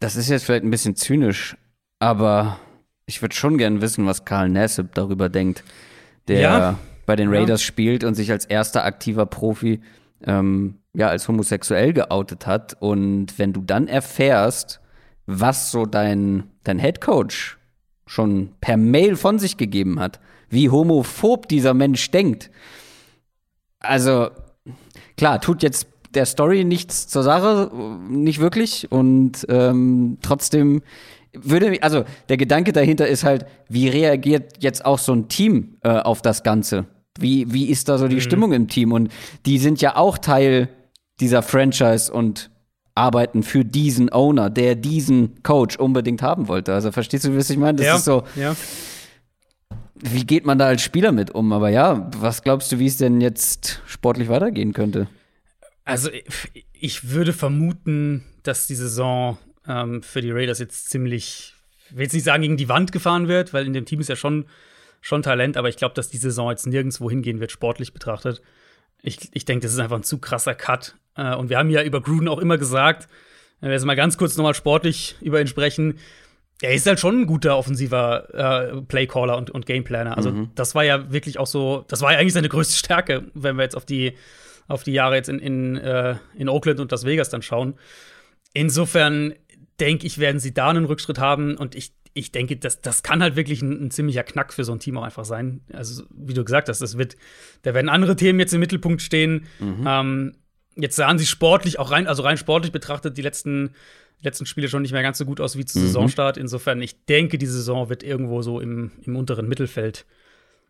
Das 0.01 0.17
ist 0.17 0.29
jetzt 0.29 0.45
vielleicht 0.45 0.65
ein 0.65 0.71
bisschen 0.71 0.97
zynisch, 0.97 1.57
aber 1.99 2.61
ich 3.07 3.23
würde 3.23 3.35
schon 3.35 3.59
gern 3.59 3.81
wissen, 3.81 4.07
was 4.07 4.25
Karl 4.25 4.49
Nassib 4.49 4.95
darüber 4.95 5.29
denkt, 5.29 5.65
der 6.29 6.41
ja. 6.41 6.79
bei 7.07 7.17
den 7.17 7.35
Raiders 7.35 7.63
ja. 7.63 7.67
spielt 7.67 8.05
und 8.05 8.15
sich 8.15 8.31
als 8.31 8.45
erster 8.45 8.85
aktiver 8.85 9.27
Profi 9.27 9.81
ähm, 10.25 10.79
ja 10.95 11.09
als 11.09 11.27
homosexuell 11.27 11.93
geoutet 11.93 12.47
hat. 12.47 12.77
Und 12.81 13.39
wenn 13.39 13.53
du 13.53 13.63
dann 13.63 13.89
erfährst, 13.89 14.81
was 15.27 15.71
so 15.71 15.87
dein, 15.87 16.51
dein 16.65 16.79
Head 16.79 17.01
Coach 17.01 17.59
schon 18.07 18.55
per 18.61 18.77
Mail 18.77 19.17
von 19.17 19.39
sich 19.39 19.57
gegeben 19.57 20.01
hat, 20.01 20.21
wie 20.49 20.71
homophob 20.71 21.49
dieser 21.49 21.75
Mensch 21.75 22.11
denkt. 22.11 22.51
Also, 23.81 24.31
klar, 25.17 25.41
tut 25.41 25.63
jetzt 25.63 25.98
der 26.15 26.27
Story 26.27 26.65
nichts 26.65 27.09
zur 27.09 27.23
Sache, 27.23 27.71
nicht 28.09 28.41
wirklich. 28.41 28.91
Und 28.91 29.47
ähm, 29.49 30.19
trotzdem 30.23 30.83
würde 31.33 31.71
mich, 31.71 31.83
also 31.83 32.05
der 32.29 32.37
Gedanke 32.37 32.73
dahinter 32.73 33.07
ist 33.07 33.25
halt, 33.25 33.47
wie 33.69 33.89
reagiert 33.89 34.55
jetzt 34.61 34.85
auch 34.85 34.99
so 34.99 35.13
ein 35.13 35.29
Team 35.29 35.77
äh, 35.83 35.91
auf 35.91 36.23
das 36.23 36.43
Ganze? 36.43 36.87
Wie, 37.19 37.53
wie 37.53 37.67
ist 37.67 37.89
da 37.89 37.99
so 37.99 38.09
die 38.09 38.17
mhm. 38.17 38.21
Stimmung 38.21 38.53
im 38.53 38.69
Team? 38.69 38.93
Und 38.93 39.11
die 39.45 39.59
sind 39.59 39.81
ja 39.81 39.97
auch 39.97 40.19
Teil 40.19 40.69
dieser 41.21 41.43
Franchise 41.43 42.13
und 42.13 42.51
arbeiten 42.95 43.43
für 43.43 43.65
diesen 43.65 44.13
Owner, 44.13 44.51
der 44.51 44.75
diesen 44.75 45.43
Coach 45.43 45.77
unbedingt 45.77 46.23
haben 46.23 46.49
wollte. 46.49 46.75
Also 46.75 46.93
verstehst 46.93 47.25
du, 47.25 47.37
was 47.37 47.51
ich 47.51 47.57
meine? 47.57 47.79
Das 47.79 47.87
ja, 47.87 47.97
ist 47.97 48.05
so. 48.05 48.25
Ja. 48.35 48.57
Wie 49.95 50.25
geht 50.25 50.47
man 50.47 50.59
da 50.59 50.67
als 50.67 50.83
Spieler 50.83 51.13
mit 51.13 51.33
um? 51.33 51.53
Aber 51.53 51.71
ja, 51.71 52.09
was 52.19 52.43
glaubst 52.43 52.71
du, 52.71 52.79
wie 52.79 52.87
es 52.87 52.99
denn 52.99 53.21
jetzt 53.21 53.83
sportlich 53.87 54.29
weitergehen 54.29 54.73
könnte? 54.73 55.09
Also 55.89 56.11
ich 56.73 57.11
würde 57.11 57.33
vermuten, 57.33 58.25
dass 58.43 58.67
die 58.67 58.75
Saison 58.75 59.39
ähm, 59.67 60.03
für 60.03 60.21
die 60.21 60.31
Raiders 60.31 60.59
jetzt 60.59 60.91
ziemlich, 60.91 61.55
ich 61.89 61.97
will 61.97 62.03
jetzt 62.03 62.13
nicht 62.13 62.25
sagen, 62.25 62.43
gegen 62.43 62.57
die 62.57 62.69
Wand 62.69 62.93
gefahren 62.93 63.27
wird, 63.27 63.53
weil 63.53 63.67
in 63.67 63.73
dem 63.73 63.87
Team 63.87 64.01
ist 64.01 64.09
ja 64.09 64.17
schon, 64.17 64.47
schon 65.01 65.23
Talent, 65.23 65.57
aber 65.57 65.69
ich 65.69 65.77
glaube, 65.77 65.95
dass 65.95 66.11
die 66.11 66.19
Saison 66.19 66.51
jetzt 66.51 66.67
nirgendwo 66.67 67.09
hingehen 67.09 67.41
wird, 67.41 67.53
sportlich 67.53 67.93
betrachtet. 67.93 68.43
Ich, 69.03 69.31
ich 69.33 69.45
denke, 69.45 69.63
das 69.63 69.73
ist 69.73 69.79
einfach 69.79 69.97
ein 69.97 70.03
zu 70.03 70.19
krasser 70.19 70.55
Cut. 70.55 70.97
Äh, 71.17 71.35
und 71.35 71.49
wir 71.49 71.59
haben 71.59 71.71
ja 71.71 71.83
über 71.83 72.03
Gruden 72.03 72.29
auch 72.29 72.39
immer 72.39 72.59
gesagt, 72.59 73.09
wenn 73.61 73.71
wir 73.71 73.75
jetzt 73.75 73.87
mal 73.87 73.97
ganz 73.97 74.19
kurz 74.19 74.37
nochmal 74.37 74.55
sportlich 74.55 75.17
über 75.21 75.41
ihn 75.41 75.47
sprechen, 75.47 75.99
er 76.61 76.75
ist 76.75 76.87
halt 76.87 77.01
schon 77.01 77.23
ein 77.23 77.27
guter 77.27 77.57
offensiver 77.57 78.75
äh, 78.75 78.83
Playcaller 78.83 79.37
und, 79.37 79.51
und 79.51 79.65
Gameplaner. 79.65 80.17
Also, 80.17 80.33
mhm. 80.33 80.51
das 80.55 80.75
war 80.75 80.85
ja 80.85 81.11
wirklich 81.13 81.39
auch 81.39 81.47
so, 81.47 81.85
das 81.89 82.03
war 82.03 82.13
ja 82.13 82.19
eigentlich 82.19 82.35
seine 82.35 82.49
größte 82.49 82.77
Stärke, 82.77 83.25
wenn 83.35 83.57
wir 83.57 83.63
jetzt 83.63 83.77
auf 83.77 83.85
die 83.85 84.15
auf 84.69 84.85
die 84.85 84.93
Jahre 84.93 85.17
jetzt 85.17 85.29
in, 85.29 85.39
in, 85.39 85.77
äh, 85.77 86.17
in 86.37 86.49
Oakland 86.49 86.79
und 86.79 86.91
Las 86.91 87.05
Vegas 87.05 87.31
dann 87.31 87.43
schauen. 87.43 87.75
Insofern 88.53 89.35
denke 89.81 90.07
ich, 90.07 90.19
werden 90.19 90.41
sie 90.41 90.55
da 90.55 90.69
einen 90.69 90.85
Rückschritt 90.85 91.19
haben 91.19 91.57
und 91.57 91.75
ich, 91.75 91.93
ich 92.13 92.33
denke, 92.33 92.57
das, 92.57 92.81
das 92.81 93.03
kann 93.03 93.23
halt 93.23 93.37
wirklich 93.37 93.63
ein, 93.63 93.87
ein, 93.87 93.91
ziemlicher 93.91 94.25
Knack 94.25 94.53
für 94.53 94.65
so 94.65 94.73
ein 94.73 94.81
Team 94.81 94.99
auch 94.99 95.03
einfach 95.03 95.25
sein. 95.25 95.63
Also, 95.73 96.05
wie 96.11 96.35
du 96.35 96.45
gesagt 96.45 96.69
hast, 96.69 96.81
das 96.81 96.99
wird, 96.99 97.17
da 97.63 97.75
werden 97.75 97.89
andere 97.89 98.17
Themen 98.17 98.39
jetzt 98.41 98.53
im 98.53 98.61
Mittelpunkt 98.61 99.01
stehen. 99.03 99.47
Mhm. 99.59 99.85
Ähm, 99.87 100.35
jetzt 100.77 100.97
sahen 100.97 101.19
sie 101.19 101.27
sportlich, 101.27 101.79
auch 101.79 101.91
rein, 101.91 102.07
also 102.07 102.23
rein 102.23 102.37
sportlich 102.37 102.73
betrachtet, 102.73 103.17
die 103.17 103.23
letzten, 103.23 103.71
letzten 104.21 104.47
Spiele 104.47 104.69
schon 104.69 104.83
nicht 104.83 104.93
mehr 104.93 105.03
ganz 105.03 105.19
so 105.19 105.25
gut 105.25 105.41
aus 105.41 105.57
wie 105.57 105.65
zu 105.65 105.79
mhm. 105.79 105.85
Saisonstart. 105.85 106.37
Insofern, 106.37 106.83
ich 106.83 107.05
denke, 107.07 107.39
die 107.39 107.47
Saison 107.47 107.89
wird 107.89 108.03
irgendwo 108.03 108.43
so 108.43 108.61
im, 108.61 108.93
im 109.03 109.17
unteren 109.17 109.49
Mittelfeld 109.49 110.05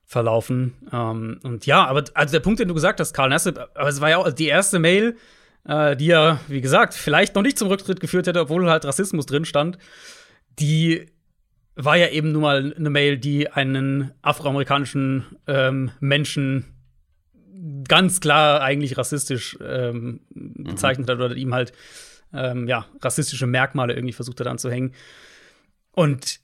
verlaufen. 0.08 0.74
Ähm, 0.90 1.38
und 1.42 1.66
ja, 1.66 1.84
aber 1.84 2.02
also 2.14 2.32
der 2.32 2.40
Punkt, 2.40 2.58
den 2.58 2.68
du 2.68 2.74
gesagt 2.74 2.98
hast, 2.98 3.12
Karl 3.12 3.28
Nassib, 3.28 3.58
aber 3.74 3.88
es 3.88 4.00
war 4.00 4.08
ja 4.08 4.16
auch 4.16 4.32
die 4.32 4.46
erste 4.46 4.78
Mail, 4.78 5.16
äh, 5.64 5.96
die 5.96 6.06
ja, 6.06 6.40
wie 6.48 6.62
gesagt, 6.62 6.94
vielleicht 6.94 7.34
noch 7.34 7.42
nicht 7.42 7.58
zum 7.58 7.68
Rücktritt 7.68 8.00
geführt 8.00 8.26
hätte, 8.26 8.40
obwohl 8.40 8.70
halt 8.70 8.86
Rassismus 8.86 9.26
drin 9.26 9.44
stand, 9.44 9.76
die 10.58 11.06
war 11.76 11.96
ja 11.96 12.08
eben 12.08 12.32
nun 12.32 12.40
mal 12.40 12.74
eine 12.74 12.88
Mail, 12.88 13.18
die 13.18 13.50
einen 13.52 14.12
afroamerikanischen 14.22 15.26
ähm, 15.46 15.90
Menschen 16.00 16.64
ganz 17.86 18.20
klar 18.20 18.62
eigentlich 18.62 18.96
rassistisch 18.96 19.58
ähm, 19.62 20.20
mhm. 20.30 20.64
bezeichnet 20.64 21.10
hat 21.10 21.18
oder 21.18 21.36
ihm 21.36 21.52
halt 21.52 21.74
ähm, 22.32 22.66
ja 22.66 22.86
rassistische 23.02 23.46
Merkmale 23.46 23.92
irgendwie 23.92 24.14
versucht 24.14 24.40
hat 24.40 24.46
anzuhängen. 24.46 24.94
Und 25.92 26.40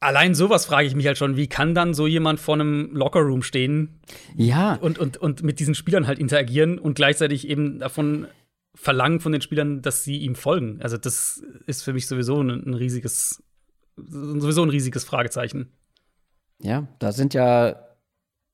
allein 0.00 0.34
sowas 0.34 0.66
frage 0.66 0.86
ich 0.86 0.94
mich 0.94 1.06
halt 1.06 1.18
schon, 1.18 1.36
wie 1.36 1.46
kann 1.46 1.74
dann 1.74 1.94
so 1.94 2.06
jemand 2.06 2.40
vor 2.40 2.54
einem 2.54 2.90
Lockerroom 2.92 3.42
stehen? 3.42 4.00
Ja. 4.34 4.74
Und, 4.74 4.98
und, 4.98 5.18
und 5.18 5.42
mit 5.42 5.60
diesen 5.60 5.74
Spielern 5.74 6.06
halt 6.06 6.18
interagieren 6.18 6.78
und 6.78 6.94
gleichzeitig 6.94 7.46
eben 7.46 7.78
davon 7.78 8.26
verlangen 8.74 9.20
von 9.20 9.32
den 9.32 9.42
Spielern, 9.42 9.82
dass 9.82 10.04
sie 10.04 10.18
ihm 10.18 10.34
folgen. 10.34 10.80
Also, 10.82 10.96
das 10.96 11.42
ist 11.66 11.82
für 11.82 11.92
mich 11.92 12.06
sowieso 12.06 12.42
ein, 12.42 12.50
ein 12.50 12.74
riesiges, 12.74 13.42
sowieso 13.96 14.62
ein 14.62 14.70
riesiges 14.70 15.04
Fragezeichen. 15.04 15.70
Ja, 16.62 16.86
da 16.98 17.12
sind 17.12 17.34
ja 17.34 17.76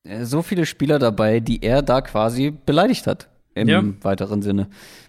äh, 0.05 0.25
so 0.25 0.43
viele 0.43 0.67
Spieler 0.67 0.99
dabei, 0.99 1.41
die 1.41 1.63
er 1.63 1.83
da 1.83 2.01
quasi 2.01 2.51
beleidigt 2.51 3.07
hat. 3.07 3.29
Im 3.55 3.69
ja. 3.69 3.83
weiteren 4.03 4.43
Sinne. 4.43 4.69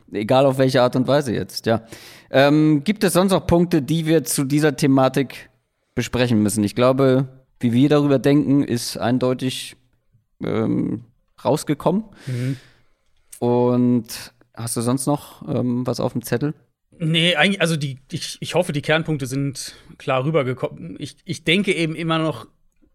Egal 0.09 0.45
auf 0.45 0.57
welche 0.57 0.81
Art 0.81 0.95
und 0.95 1.05
Weise 1.05 1.33
jetzt, 1.33 1.65
ja. 1.65 1.83
Ähm, 2.31 2.85
gibt 2.85 3.03
es 3.03 3.11
sonst 3.11 3.33
noch 3.33 3.45
Punkte, 3.45 3.81
die 3.81 4.05
wir 4.05 4.23
zu 4.23 4.45
dieser 4.45 4.77
Thematik 4.77 5.49
besprechen 5.97 6.41
müssen? 6.41 6.63
Ich 6.63 6.75
glaube, 6.75 7.27
wie 7.59 7.73
wir 7.73 7.89
darüber 7.89 8.19
denken, 8.19 8.63
ist 8.63 8.97
eindeutig 8.97 9.75
ähm, 10.41 11.03
rausgekommen. 11.43 12.05
Mhm. 12.25 12.57
Und 13.39 14.33
hast 14.53 14.77
du 14.77 14.81
sonst 14.81 15.05
noch 15.05 15.47
ähm, 15.47 15.85
was 15.85 15.99
auf 15.99 16.13
dem 16.13 16.21
Zettel? 16.21 16.53
Nee, 16.99 17.35
eigentlich, 17.35 17.61
also 17.61 17.75
die, 17.75 17.99
ich, 18.11 18.37
ich 18.39 18.55
hoffe, 18.55 18.71
die 18.71 18.81
Kernpunkte 18.81 19.27
sind 19.27 19.75
klar 19.97 20.23
rübergekommen. 20.23 20.95
Ich, 20.99 21.17
ich 21.25 21.43
denke 21.43 21.73
eben 21.73 21.95
immer 21.95 22.17
noch, 22.17 22.47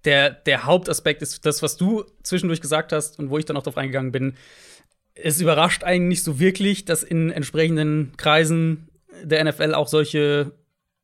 der, 0.05 0.31
der 0.31 0.65
Hauptaspekt 0.65 1.23
ist 1.23 1.45
das, 1.47 1.63
was 1.63 1.77
du 1.77 2.05
zwischendurch 2.23 2.61
gesagt 2.61 2.93
hast 2.93 3.19
und 3.19 3.31
wo 3.31 3.39
ich 3.39 3.45
dann 3.45 3.57
auch 3.57 3.63
drauf 3.63 3.77
eingegangen 3.77 4.11
bin. 4.11 4.35
Es 5.15 5.41
überrascht 5.41 5.85
eigentlich 5.85 6.09
nicht 6.09 6.25
so 6.25 6.41
wirklich, 6.41 6.85
dass 6.85 7.03
in 7.03 7.31
entsprechenden 7.31 8.13
Kreisen 8.17 8.89
der 9.23 9.45
NFL 9.45 9.75
auch 9.75 9.87
solche 9.87 10.53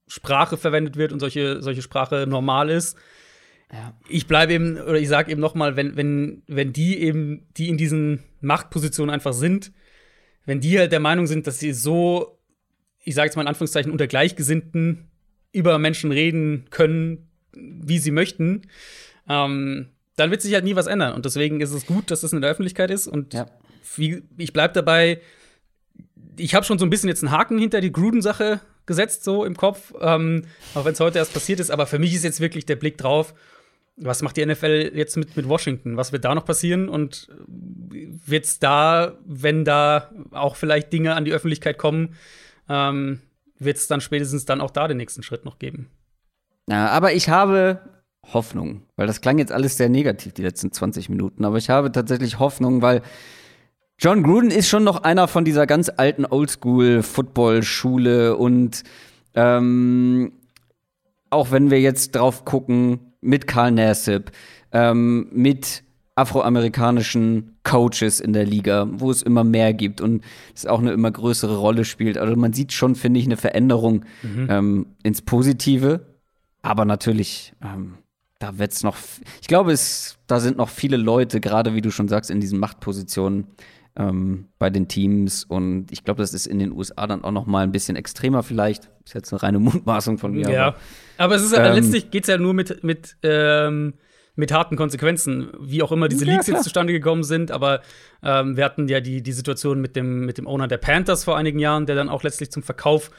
Sprache 0.08 0.56
verwendet 0.56 0.96
wird 0.96 1.12
und 1.12 1.20
solche, 1.20 1.62
solche 1.62 1.82
Sprache 1.82 2.26
normal 2.26 2.70
ist. 2.70 2.96
Ja. 3.72 3.94
Ich 4.08 4.26
bleibe 4.26 4.54
eben, 4.54 4.80
oder 4.80 4.98
ich 4.98 5.08
sage 5.08 5.30
eben 5.30 5.40
noch 5.40 5.54
mal, 5.54 5.76
wenn, 5.76 5.96
wenn, 5.96 6.42
wenn 6.46 6.72
die 6.72 6.98
eben, 6.98 7.46
die 7.56 7.68
in 7.68 7.76
diesen 7.76 8.24
Machtpositionen 8.40 9.12
einfach 9.12 9.34
sind, 9.34 9.72
wenn 10.46 10.60
die 10.60 10.78
halt 10.78 10.92
der 10.92 11.00
Meinung 11.00 11.26
sind, 11.26 11.46
dass 11.46 11.58
sie 11.58 11.72
so, 11.72 12.38
ich 13.04 13.14
sage 13.14 13.26
jetzt 13.26 13.36
mal 13.36 13.42
in 13.42 13.48
Anführungszeichen, 13.48 13.92
unter 13.92 14.06
Gleichgesinnten 14.06 15.08
über 15.52 15.78
Menschen 15.78 16.10
reden 16.10 16.66
können, 16.70 17.28
wie 17.52 17.98
sie 17.98 18.10
möchten, 18.10 18.62
ähm, 19.28 19.90
dann 20.16 20.30
wird 20.30 20.42
sich 20.42 20.54
halt 20.54 20.64
nie 20.64 20.74
was 20.74 20.86
ändern. 20.86 21.12
Und 21.14 21.26
deswegen 21.26 21.60
ist 21.60 21.72
es 21.72 21.86
gut, 21.86 22.10
dass 22.10 22.22
das 22.22 22.32
in 22.32 22.40
der 22.40 22.50
Öffentlichkeit 22.50 22.90
ist. 22.90 23.06
Und 23.06 23.34
ja. 23.34 23.46
wie, 23.96 24.22
ich 24.38 24.52
bleibe 24.52 24.72
dabei, 24.72 25.20
ich 26.36 26.54
habe 26.54 26.64
schon 26.64 26.78
so 26.78 26.86
ein 26.86 26.90
bisschen 26.90 27.08
jetzt 27.08 27.22
einen 27.22 27.32
Haken 27.32 27.58
hinter 27.58 27.80
die 27.80 27.92
Gruden-Sache 27.92 28.60
gesetzt, 28.88 29.22
so 29.22 29.44
im 29.44 29.57
Kopf, 29.57 29.94
ähm, 30.01 30.46
auch 30.74 30.85
wenn 30.85 30.94
es 30.94 31.01
heute 31.01 31.18
erst 31.18 31.33
passiert 31.33 31.61
ist. 31.61 31.70
Aber 31.70 31.87
für 31.87 32.01
mich 32.01 32.12
ist 32.12 32.24
jetzt 32.24 32.40
wirklich 32.40 32.66
der 32.66 32.74
Blick 32.74 32.98
drauf, 32.98 33.35
was 33.96 34.22
macht 34.22 34.37
die 34.37 34.44
NFL 34.44 34.92
jetzt 34.94 35.16
mit, 35.16 35.37
mit 35.37 35.48
Washington? 35.48 35.96
Was 35.96 36.12
wird 36.12 36.24
da 36.24 36.35
noch 36.35 36.44
passieren? 36.44 36.88
Und 36.88 37.29
wird 37.88 38.44
es 38.44 38.59
da, 38.59 39.18
wenn 39.24 39.64
da 39.64 40.11
auch 40.33 40.57
vielleicht 40.57 40.92
Dinge 40.92 41.14
an 41.14 41.24
die 41.24 41.33
Öffentlichkeit 41.33 41.79
kommen, 41.79 42.14
ähm, 42.68 43.20
wird 43.59 43.77
es 43.77 43.87
dann 43.87 44.01
spätestens 44.01 44.44
dann 44.44 44.61
auch 44.61 44.70
da 44.70 44.88
den 44.88 44.96
nächsten 44.96 45.22
Schritt 45.22 45.44
noch 45.44 45.59
geben? 45.59 45.90
Ja, 46.68 46.88
aber 46.88 47.12
ich 47.12 47.29
habe 47.29 47.81
Hoffnung, 48.33 48.83
weil 48.96 49.07
das 49.07 49.20
klang 49.20 49.38
jetzt 49.38 49.53
alles 49.53 49.77
sehr 49.77 49.88
negativ, 49.88 50.35
die 50.35 50.42
letzten 50.42 50.70
20 50.70 51.09
Minuten. 51.09 51.44
Aber 51.44 51.57
ich 51.57 51.70
habe 51.70 51.90
tatsächlich 51.90 52.38
Hoffnung, 52.38 52.83
weil 52.83 53.03
John 54.00 54.22
Gruden 54.22 54.52
ist 54.52 54.68
schon 54.68 54.84
noch 54.84 55.02
einer 55.02 55.26
von 55.26 55.44
dieser 55.44 55.66
ganz 55.66 55.90
alten 55.96 56.24
Oldschool-Football-Schule 56.24 58.37
und 58.37 58.84
ähm, 59.34 60.30
auch 61.30 61.50
wenn 61.50 61.72
wir 61.72 61.80
jetzt 61.80 62.14
drauf 62.14 62.44
gucken, 62.44 63.00
mit 63.20 63.48
Karl 63.48 63.72
Nassib, 63.72 64.30
ähm, 64.70 65.26
mit 65.32 65.82
afroamerikanischen 66.14 67.56
Coaches 67.64 68.20
in 68.20 68.32
der 68.32 68.44
Liga, 68.44 68.87
wo 68.90 69.11
es 69.11 69.22
immer 69.22 69.42
mehr 69.42 69.74
gibt 69.74 70.00
und 70.00 70.22
es 70.54 70.64
auch 70.66 70.78
eine 70.78 70.92
immer 70.92 71.11
größere 71.11 71.56
Rolle 71.56 71.84
spielt. 71.84 72.18
Also 72.18 72.37
man 72.37 72.52
sieht 72.52 72.72
schon, 72.72 72.94
finde 72.94 73.18
ich, 73.18 73.26
eine 73.26 73.37
Veränderung 73.37 74.04
mhm. 74.22 74.46
ähm, 74.48 74.87
ins 75.02 75.22
Positive. 75.22 76.06
Aber 76.62 76.84
natürlich, 76.84 77.52
ähm, 77.62 77.94
da 78.38 78.58
wird's 78.58 78.82
noch, 78.82 78.96
ich 79.40 79.46
glaube, 79.48 79.72
es, 79.72 80.18
da 80.26 80.40
sind 80.40 80.56
noch 80.56 80.68
viele 80.68 80.96
Leute, 80.96 81.40
gerade 81.40 81.74
wie 81.74 81.82
du 81.82 81.92
schon 81.92 82.08
sagst, 82.08 82.30
in 82.30 82.40
diesen 82.40 82.58
Machtpositionen 82.58 83.46
ähm, 83.98 84.46
bei 84.58 84.70
den 84.70 84.88
Teams. 84.88 85.44
Und 85.44 85.90
ich 85.90 86.04
glaube, 86.04 86.22
das 86.22 86.32
ist 86.32 86.46
in 86.46 86.58
den 86.58 86.72
USA 86.72 87.06
dann 87.06 87.24
auch 87.24 87.32
noch 87.32 87.46
mal 87.46 87.64
ein 87.64 87.72
bisschen 87.72 87.96
extremer 87.96 88.42
vielleicht. 88.42 88.88
Ist 89.04 89.14
jetzt 89.14 89.32
eine 89.32 89.42
reine 89.42 89.58
Mutmaßung 89.58 90.18
von 90.18 90.32
mir. 90.32 90.48
Ja. 90.50 90.66
Aber 90.68 90.76
aber 91.18 91.34
es 91.34 91.42
ist 91.42 91.52
ähm, 91.52 91.74
letztlich 91.74 92.11
geht 92.11 92.24
es 92.24 92.28
ja 92.28 92.38
nur 92.38 92.54
mit, 92.54 92.82
mit, 92.84 93.16
ähm, 93.22 93.94
mit 94.37 94.52
harten 94.52 94.76
Konsequenzen, 94.76 95.48
wie 95.61 95.82
auch 95.82 95.90
immer 95.90 96.08
diese 96.08 96.24
Leaks 96.24 96.46
ja, 96.46 96.54
jetzt 96.54 96.62
zustande 96.62 96.92
gekommen 96.92 97.24
sind. 97.24 97.50
Aber 97.50 97.82
ähm, 98.22 98.56
wir 98.56 98.64
hatten 98.64 98.88
ja 98.88 99.00
die, 99.00 99.20
die 99.20 99.32
Situation 99.32 99.80
mit 99.80 99.96
dem, 99.96 100.24
mit 100.24 100.38
dem 100.38 100.46
Owner 100.46 100.68
der 100.68 100.78
Panthers 100.78 101.24
vor 101.24 101.37
einigen 101.37 101.58
Jahren, 101.58 101.87
der 101.87 101.96
dann 101.96 102.08
auch 102.08 102.22
letztlich 102.22 102.52
zum 102.52 102.62
Verkauf 102.62 103.11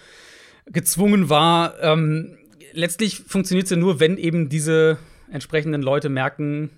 gezwungen 0.65 1.29
war. 1.29 1.73
Ähm, 1.81 2.37
letztlich 2.71 3.19
funktioniert 3.19 3.65
es 3.65 3.71
ja 3.71 3.77
nur, 3.77 3.99
wenn 3.99 4.17
eben 4.17 4.47
diese 4.47 4.97
entsprechenden 5.29 5.81
Leute 5.81 6.07
merken, 6.07 6.69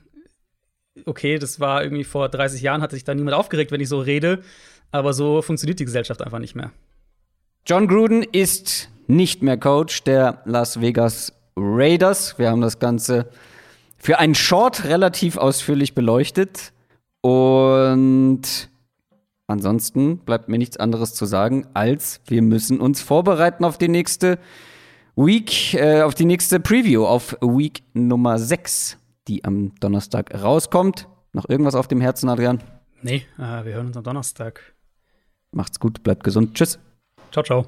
okay, 1.06 1.40
das 1.40 1.60
war 1.60 1.84
irgendwie 1.84 2.04
vor 2.04 2.30
30 2.30 2.62
Jahren, 2.62 2.82
hat 2.82 2.92
sich 2.92 3.04
da 3.04 3.14
niemand 3.14 3.36
aufgeregt, 3.36 3.72
wenn 3.72 3.82
ich 3.82 3.90
so 3.90 4.00
rede. 4.00 4.42
Aber 4.92 5.14
so 5.14 5.42
funktioniert 5.42 5.80
die 5.80 5.86
Gesellschaft 5.86 6.22
einfach 6.22 6.40
nicht 6.40 6.56
mehr. 6.56 6.72
John 7.66 7.88
Gruden 7.88 8.24
ist 8.24 8.90
nicht 9.08 9.42
mehr 9.42 9.58
Coach 9.58 10.04
der 10.04 10.42
Las 10.46 10.82
Vegas 10.82 11.34
Raiders. 11.56 12.38
Wir 12.38 12.50
haben 12.50 12.62
das 12.62 12.80
Ganze 12.80 13.28
für 13.98 14.20
einen 14.20 14.36
Short 14.36 14.84
relativ 14.86 15.38
ausführlich 15.38 15.94
beleuchtet. 15.94 16.74
Und 17.22 18.42
ansonsten 19.48 20.18
bleibt 20.18 20.50
mir 20.50 20.58
nichts 20.58 20.78
anderes 20.78 21.14
zu 21.14 21.26
sagen, 21.26 21.68
als 21.74 22.20
wir 22.28 22.42
müssen 22.42 22.82
uns 22.82 23.02
vorbereiten 23.02 23.64
auf 23.64 23.78
die 23.78 23.90
nächste 23.90 24.40
Week, 25.16 25.74
äh, 25.76 26.02
auf 26.02 26.16
die 26.16 26.26
nächste 26.26 26.60
Preview, 26.60 27.06
auf 27.06 27.38
Week 27.42 27.84
Nummer 27.94 28.40
6, 28.40 28.98
die 29.28 29.46
am 29.46 29.76
Donnerstag 29.80 30.34
rauskommt. 30.44 31.08
Noch 31.34 31.48
irgendwas 31.48 31.76
auf 31.76 31.88
dem 31.88 32.02
Herzen, 32.02 32.30
Adrian? 32.30 32.62
Nee, 33.02 33.26
äh, 33.38 33.66
wir 33.66 33.74
hören 33.74 33.88
uns 33.88 33.98
am 33.98 34.04
Donnerstag. 34.04 34.76
Macht's 35.52 35.80
gut, 35.80 36.04
bleibt 36.04 36.24
gesund. 36.24 36.56
Tschüss. 36.56 36.80
Ciao, 37.32 37.44
ciao. 37.44 37.66